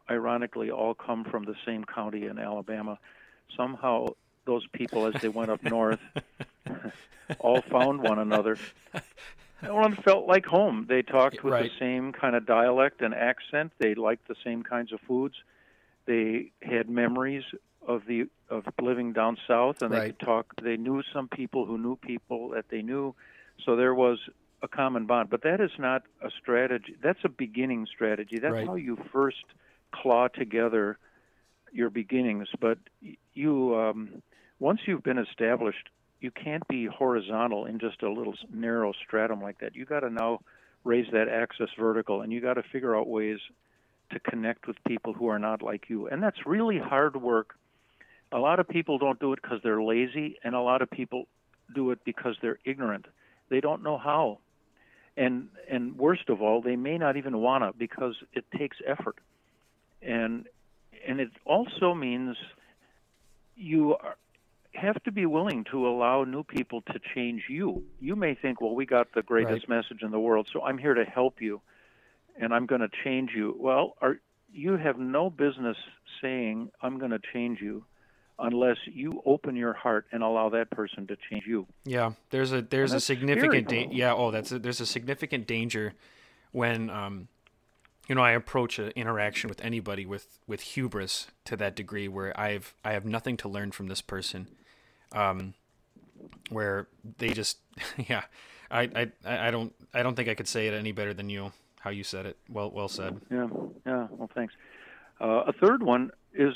ironically 0.10 0.72
all 0.72 0.94
come 0.94 1.26
from 1.26 1.44
the 1.44 1.56
same 1.66 1.84
county 1.84 2.26
in 2.26 2.40
Alabama. 2.40 2.98
Somehow, 3.56 4.08
those 4.52 4.68
people, 4.74 5.08
as 5.08 5.22
they 5.22 5.30
went 5.30 5.50
up 5.50 5.64
north, 5.64 6.00
all 7.40 7.62
found 7.62 8.02
one 8.02 8.20
another. 8.20 8.58
Everyone 9.64 9.96
felt 9.96 10.28
like 10.28 10.46
home. 10.46 10.88
They 10.90 11.04
talked 11.04 11.42
with 11.42 11.54
right. 11.54 11.72
the 11.72 11.80
same 11.80 12.12
kind 12.12 12.36
of 12.36 12.46
dialect 12.46 13.02
and 13.02 13.14
accent. 13.14 13.72
They 13.78 13.96
liked 13.96 14.28
the 14.28 14.36
same 14.44 14.62
kinds 14.62 14.92
of 14.92 15.00
foods. 15.08 15.36
They 16.06 16.52
had 16.62 16.90
memories 16.90 17.44
of 17.88 18.06
the 18.06 18.26
of 18.50 18.66
living 18.82 19.14
down 19.14 19.38
south, 19.48 19.82
and 19.82 19.92
right. 19.92 20.02
they 20.02 20.08
could 20.08 20.20
talk. 20.20 20.46
They 20.62 20.76
knew 20.76 21.02
some 21.14 21.30
people 21.30 21.66
who 21.66 21.78
knew 21.78 21.96
people 21.96 22.50
that 22.50 22.66
they 22.70 22.82
knew, 22.82 23.16
so 23.66 23.78
there 23.78 23.96
was 23.96 24.18
a 24.62 24.68
common 24.68 25.06
bond. 25.06 25.30
But 25.30 25.44
that 25.44 25.62
is 25.62 25.72
not 25.80 26.04
a 26.22 26.30
strategy. 26.42 26.96
That's 27.02 27.24
a 27.24 27.30
beginning 27.30 27.88
strategy. 27.94 28.40
That's 28.40 28.54
right. 28.54 28.68
how 28.68 28.76
you 28.76 28.98
first 29.14 29.46
claw 29.94 30.28
together 30.28 30.98
your 31.72 31.90
beginnings. 31.90 32.48
But 32.60 32.80
you, 33.34 33.76
um, 33.76 34.22
once 34.62 34.80
you've 34.86 35.04
been 35.04 35.18
established, 35.18 35.90
you 36.20 36.30
can't 36.30 36.66
be 36.68 36.86
horizontal 36.86 37.66
in 37.66 37.80
just 37.80 38.04
a 38.04 38.12
little 38.12 38.36
narrow 38.54 38.94
stratum 39.06 39.42
like 39.42 39.60
that. 39.60 39.76
You 39.76 39.86
got 39.86 40.02
to 40.02 40.10
now 40.12 40.40
raise 40.84 41.08
that 41.12 41.28
axis 41.28 41.72
vertical, 41.78 42.22
and 42.22 42.32
you 42.32 42.42
got 42.42 42.54
to 42.54 42.64
figure 42.72 42.96
out 42.96 43.08
ways 43.08 43.40
to 44.12 44.20
connect 44.20 44.68
with 44.68 44.78
people 44.88 45.14
who 45.14 45.28
are 45.28 45.40
not 45.40 45.64
like 45.64 45.90
you. 45.90 46.08
And 46.08 46.22
that's 46.22 46.46
really 46.46 46.78
hard 46.78 47.20
work. 47.20 47.56
A 48.32 48.38
lot 48.38 48.60
of 48.60 48.68
people 48.70 49.00
don't 49.00 49.20
do 49.20 49.34
it 49.34 49.40
because 49.42 49.60
they're 49.64 49.82
lazy, 49.82 50.38
and 50.44 50.54
a 50.54 50.62
lot 50.62 50.84
of 50.84 50.92
people 50.92 51.28
do 51.74 51.90
it 51.90 52.00
because 52.06 52.36
they're 52.42 52.60
ignorant. 52.64 53.08
They 53.50 53.62
don't 53.62 53.82
know 53.82 53.98
how. 53.98 54.40
And 55.18 55.50
and 55.70 55.98
worst 55.98 56.30
of 56.30 56.42
all, 56.42 56.62
they 56.62 56.76
may 56.76 56.98
not 57.00 57.18
even 57.18 57.40
wanna 57.40 57.72
because 57.78 58.16
it 58.32 58.46
takes 58.58 58.78
effort 58.88 59.18
and 60.02 60.48
and 61.08 61.20
it 61.20 61.32
also 61.46 61.94
means 61.94 62.38
you 63.56 63.96
are, 63.96 64.16
have 64.74 65.02
to 65.04 65.12
be 65.12 65.26
willing 65.26 65.66
to 65.72 65.88
allow 65.88 66.24
new 66.24 66.44
people 66.44 66.82
to 66.82 67.00
change 67.14 67.44
you. 67.50 67.84
You 68.00 68.16
may 68.16 68.36
think, 68.36 68.62
well, 68.62 68.76
we 68.76 68.86
got 68.86 69.14
the 69.14 69.22
greatest 69.22 69.68
right. 69.68 69.78
message 69.78 70.02
in 70.02 70.12
the 70.12 70.20
world, 70.20 70.48
so 70.52 70.64
I'm 70.64 70.78
here 70.78 70.94
to 70.94 71.04
help 71.04 71.42
you, 71.42 71.62
and 72.40 72.54
I'm 72.54 72.66
going 72.66 72.82
to 72.82 72.90
change 73.04 73.32
you. 73.36 73.56
Well, 73.60 73.96
are, 74.02 74.20
you 74.52 74.78
have 74.78 74.98
no 74.98 75.30
business 75.30 75.78
saying, 76.22 76.72
I'm 76.82 77.00
going 77.00 77.12
to 77.12 77.20
change 77.34 77.60
you, 77.62 77.86
unless 78.40 78.78
you 78.86 79.22
open 79.26 79.56
your 79.56 79.74
heart 79.74 80.08
and 80.12 80.24
allow 80.24 80.50
that 80.50 80.72
person 80.72 81.06
to 81.08 81.18
change 81.30 81.44
you. 81.46 81.68
Yeah, 81.86 82.14
there's 82.32 82.52
a 82.52 82.62
there's 82.62 82.92
a 82.92 83.00
significant 83.00 83.68
da- 83.68 83.90
yeah. 83.92 84.16
Oh, 84.16 84.32
that's 84.32 84.52
a, 84.52 84.58
there's 84.58 84.82
a 84.82 84.86
significant 84.86 85.46
danger 85.46 85.94
when 86.52 86.90
um, 86.90 87.28
you 88.08 88.16
know, 88.16 88.22
I 88.24 88.32
approach 88.32 88.80
an 88.80 88.92
interaction 88.96 89.48
with 89.48 89.64
anybody 89.64 90.06
with 90.06 90.40
with 90.48 90.62
hubris 90.62 91.28
to 91.46 91.56
that 91.58 91.76
degree 91.76 92.08
where 92.08 92.38
I've 92.40 92.74
I 92.84 92.94
have 92.94 93.06
nothing 93.06 93.38
to 93.38 93.48
learn 93.48 93.72
from 93.72 93.88
this 93.88 94.02
person, 94.02 94.48
um, 95.14 95.54
where 96.50 96.88
they 97.18 97.30
just 97.30 97.58
yeah, 98.10 98.24
I, 98.70 99.10
I 99.26 99.48
I 99.48 99.52
don't 99.52 99.74
I 99.94 100.04
don't 100.04 100.16
think 100.16 100.30
I 100.30 100.36
could 100.36 100.48
say 100.48 100.68
it 100.68 100.74
any 100.74 100.92
better 100.92 101.14
than 101.14 101.30
you 101.30 101.52
how 101.80 101.90
you 101.90 102.04
said 102.04 102.26
it. 102.26 102.38
Well 102.50 102.72
well 102.72 102.88
said. 102.88 103.20
Yeah 103.30 103.48
yeah 103.86 104.08
well 104.12 104.30
thanks. 104.34 104.54
Uh, 105.20 105.44
a 105.48 105.54
third 105.54 105.84
one 105.84 106.12
is 106.34 106.54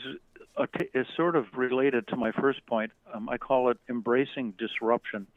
is 0.93 1.05
sort 1.15 1.35
of 1.35 1.45
related 1.55 2.07
to 2.07 2.15
my 2.15 2.31
first 2.31 2.65
point. 2.65 2.91
Um, 3.13 3.27
I 3.29 3.37
call 3.37 3.69
it 3.69 3.77
embracing 3.89 4.53
disruption. 4.57 5.27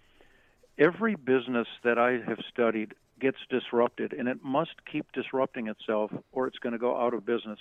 Every 0.79 1.17
business 1.17 1.67
that 1.83 1.99
I 1.99 2.21
have 2.27 2.39
studied 2.53 2.95
gets 3.21 3.39
disrupted, 3.51 4.13
and 4.13 4.29
it 4.29 4.45
must 4.45 4.87
keep 4.91 5.11
disrupting 5.13 5.67
itself, 5.67 6.13
or 6.31 6.47
it's 6.47 6.59
going 6.59 6.73
to 6.73 6.79
go 6.79 6.97
out 6.97 7.15
of 7.15 7.27
business. 7.27 7.59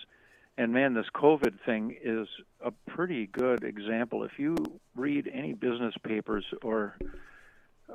And 0.58 0.74
man, 0.74 0.96
this 0.96 1.06
COVID 1.14 1.60
thing 1.66 1.96
is 2.04 2.28
a 2.66 2.72
pretty 2.88 3.28
good 3.28 3.64
example. 3.64 4.24
If 4.24 4.40
you 4.40 4.56
read 4.96 5.30
any 5.32 5.54
business 5.54 5.94
papers 6.04 6.46
or 6.64 6.98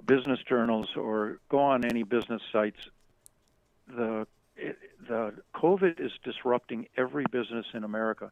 business 0.07 0.39
journals 0.49 0.89
or 0.97 1.41
go 1.49 1.59
on 1.59 1.85
any 1.85 2.05
business 2.05 2.41
sites, 2.53 2.79
the 3.89 4.27
it, 4.57 4.79
the 5.09 5.35
COVID 5.57 5.99
is 5.99 6.13
disrupting 6.23 6.87
every 6.97 7.25
business 7.33 7.67
in 7.75 7.83
America. 7.83 8.31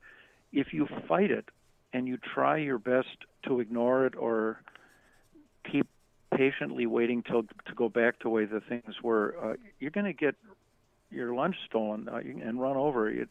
If 0.53 0.73
you 0.73 0.87
fight 1.09 1.31
it 1.31 1.49
and 1.93 2.07
you 2.07 2.19
try 2.19 2.59
your 2.59 2.79
best 2.79 3.17
to 3.47 3.59
ignore 3.59 4.07
it 4.07 4.15
or 4.17 4.63
keep 5.71 5.89
patiently 6.33 6.87
waiting 6.87 7.23
till 7.23 7.43
to 7.43 7.75
go 7.75 7.89
back 7.89 8.19
to 8.21 8.25
the 8.25 8.31
way 8.31 8.45
the 8.45 8.61
things 8.61 9.03
were, 9.03 9.35
uh, 9.43 9.55
you're 9.81 9.91
going 9.91 10.07
to 10.07 10.13
get 10.13 10.37
your 11.11 11.35
lunch 11.35 11.57
stolen 11.67 12.09
uh, 12.09 12.19
and 12.19 12.61
run 12.61 12.77
over. 12.77 13.11
You 13.11 13.27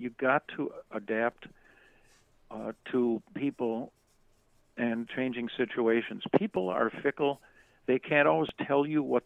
you 0.00 0.10
got 0.10 0.42
to 0.56 0.70
adapt 0.90 1.46
uh, 2.50 2.72
to 2.90 3.22
people 3.34 3.92
and 4.76 5.08
changing 5.08 5.48
situations. 5.56 6.22
People 6.38 6.68
are 6.70 6.90
fickle. 7.02 7.40
They 7.86 7.98
can't 7.98 8.26
always 8.26 8.48
tell 8.66 8.86
you 8.86 9.02
what 9.02 9.24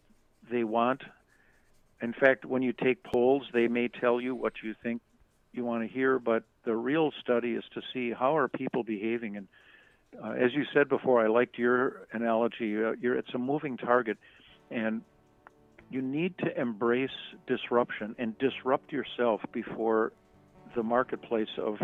they 0.51 0.63
want, 0.63 1.01
In 2.01 2.13
fact, 2.13 2.45
when 2.45 2.61
you 2.61 2.73
take 2.73 3.03
polls, 3.03 3.43
they 3.53 3.67
may 3.67 3.87
tell 3.87 4.19
you 4.19 4.35
what 4.35 4.53
you 4.63 4.75
think 4.83 5.01
you 5.53 5.63
want 5.63 5.83
to 5.83 5.87
hear, 5.87 6.19
but 6.19 6.43
the 6.65 6.75
real 6.75 7.11
study 7.21 7.53
is 7.53 7.63
to 7.73 7.81
see 7.93 8.11
how 8.11 8.35
are 8.35 8.47
people 8.47 8.83
behaving. 8.83 9.37
And 9.37 9.47
uh, 10.21 10.31
as 10.31 10.53
you 10.53 10.65
said 10.73 10.89
before, 10.89 11.23
I 11.23 11.27
liked 11.27 11.57
your 11.57 12.07
analogy. 12.11 12.83
Uh, 12.83 12.93
it's 13.01 13.33
a 13.33 13.37
moving 13.37 13.77
target, 13.77 14.17
and 14.69 15.01
you 15.89 16.01
need 16.01 16.37
to 16.39 16.59
embrace 16.59 17.09
disruption 17.47 18.15
and 18.19 18.37
disrupt 18.37 18.91
yourself 18.91 19.41
before 19.53 20.11
the 20.75 20.83
marketplace 20.83 21.49
of 21.57 21.77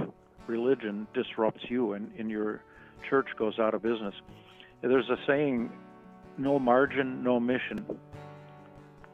religion 0.48 1.08
disrupts 1.14 1.64
you 1.70 1.94
and, 1.94 2.12
and 2.18 2.30
your 2.30 2.62
church 3.10 3.28
goes 3.38 3.58
out 3.60 3.74
of 3.74 3.82
business. 3.82 4.14
There's 4.82 5.10
a 5.10 5.18
saying, 5.26 5.72
no 6.38 6.60
margin, 6.60 7.24
no 7.24 7.40
mission. 7.40 7.86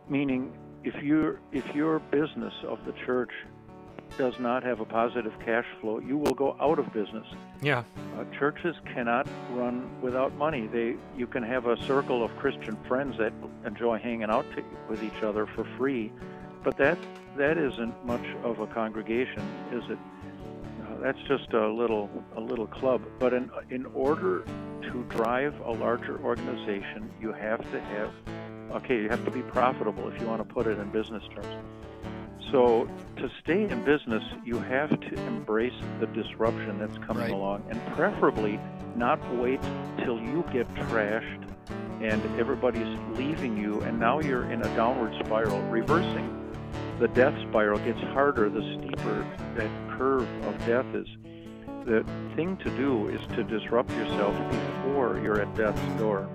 Meaning, 0.09 0.53
if 0.83 0.95
your 1.03 1.39
if 1.51 1.65
your 1.75 1.99
business 1.99 2.53
of 2.63 2.83
the 2.85 2.93
church 3.05 3.31
does 4.17 4.39
not 4.39 4.63
have 4.63 4.79
a 4.79 4.85
positive 4.85 5.33
cash 5.43 5.65
flow, 5.81 5.99
you 5.99 6.17
will 6.17 6.33
go 6.33 6.55
out 6.61 6.79
of 6.79 6.91
business. 6.93 7.27
Yeah. 7.61 7.83
Uh, 8.17 8.23
churches 8.39 8.75
cannot 8.93 9.27
run 9.51 9.89
without 10.01 10.33
money. 10.35 10.67
They 10.67 10.95
you 11.17 11.27
can 11.27 11.43
have 11.43 11.65
a 11.65 11.75
circle 11.83 12.23
of 12.23 12.35
Christian 12.37 12.77
friends 12.87 13.17
that 13.17 13.33
enjoy 13.65 13.99
hanging 13.99 14.29
out 14.29 14.45
to, 14.55 14.63
with 14.89 15.03
each 15.03 15.23
other 15.23 15.45
for 15.45 15.65
free, 15.77 16.13
but 16.67 16.75
that 16.75 16.97
that 17.37 17.57
isn't 17.57 18.05
much 18.05 18.25
of 18.43 18.59
a 18.59 18.67
congregation, 18.67 19.41
is 19.71 19.89
it? 19.89 19.97
Uh, 20.81 20.97
that's 21.01 21.21
just 21.21 21.53
a 21.53 21.65
little 21.65 22.09
a 22.35 22.41
little 22.41 22.67
club. 22.67 23.01
But 23.19 23.33
in 23.33 23.49
in 23.69 23.85
order 23.85 24.43
to 24.81 25.05
drive 25.07 25.57
a 25.61 25.71
larger 25.71 26.19
organization, 26.21 27.09
you 27.21 27.31
have 27.31 27.61
to 27.71 27.79
have 27.79 28.11
okay, 28.71 29.01
you 29.01 29.07
have 29.07 29.23
to 29.23 29.31
be 29.31 29.43
profitable 29.43 30.09
if 30.09 30.19
you 30.19 30.27
want 30.27 30.45
to 30.45 30.53
put 30.53 30.67
it 30.67 30.77
in 30.77 30.89
business 30.89 31.23
terms. 31.33 31.55
So 32.51 32.89
to 33.15 33.31
stay 33.41 33.63
in 33.63 33.85
business, 33.85 34.23
you 34.43 34.59
have 34.59 34.89
to 34.89 35.13
embrace 35.25 35.79
the 36.01 36.07
disruption 36.07 36.79
that's 36.79 36.97
coming 36.97 37.23
right. 37.23 37.31
along, 37.31 37.63
and 37.69 37.79
preferably 37.95 38.59
not 38.93 39.19
wait 39.35 39.61
till 40.03 40.19
you 40.19 40.43
get 40.51 40.67
trashed 40.75 41.45
and 42.01 42.21
everybody's 42.37 42.99
leaving 43.13 43.57
you, 43.57 43.79
and 43.81 43.97
now 43.97 44.19
you're 44.19 44.51
in 44.51 44.61
a 44.61 44.75
downward 44.75 45.13
spiral, 45.25 45.61
reversing. 45.61 46.36
The 46.99 47.07
death 47.09 47.35
spiral 47.49 47.77
gets 47.79 47.99
harder 47.99 48.49
the 48.49 48.61
steeper 48.79 49.23
that 49.55 49.97
curve 49.97 50.27
of 50.45 50.57
death 50.65 50.85
is. 50.95 51.07
The 51.85 52.03
thing 52.35 52.57
to 52.57 52.69
do 52.75 53.07
is 53.09 53.21
to 53.35 53.43
disrupt 53.43 53.91
yourself 53.91 54.35
before 54.49 55.19
you're 55.23 55.39
at 55.39 55.55
death's 55.55 55.99
door. 55.99 56.27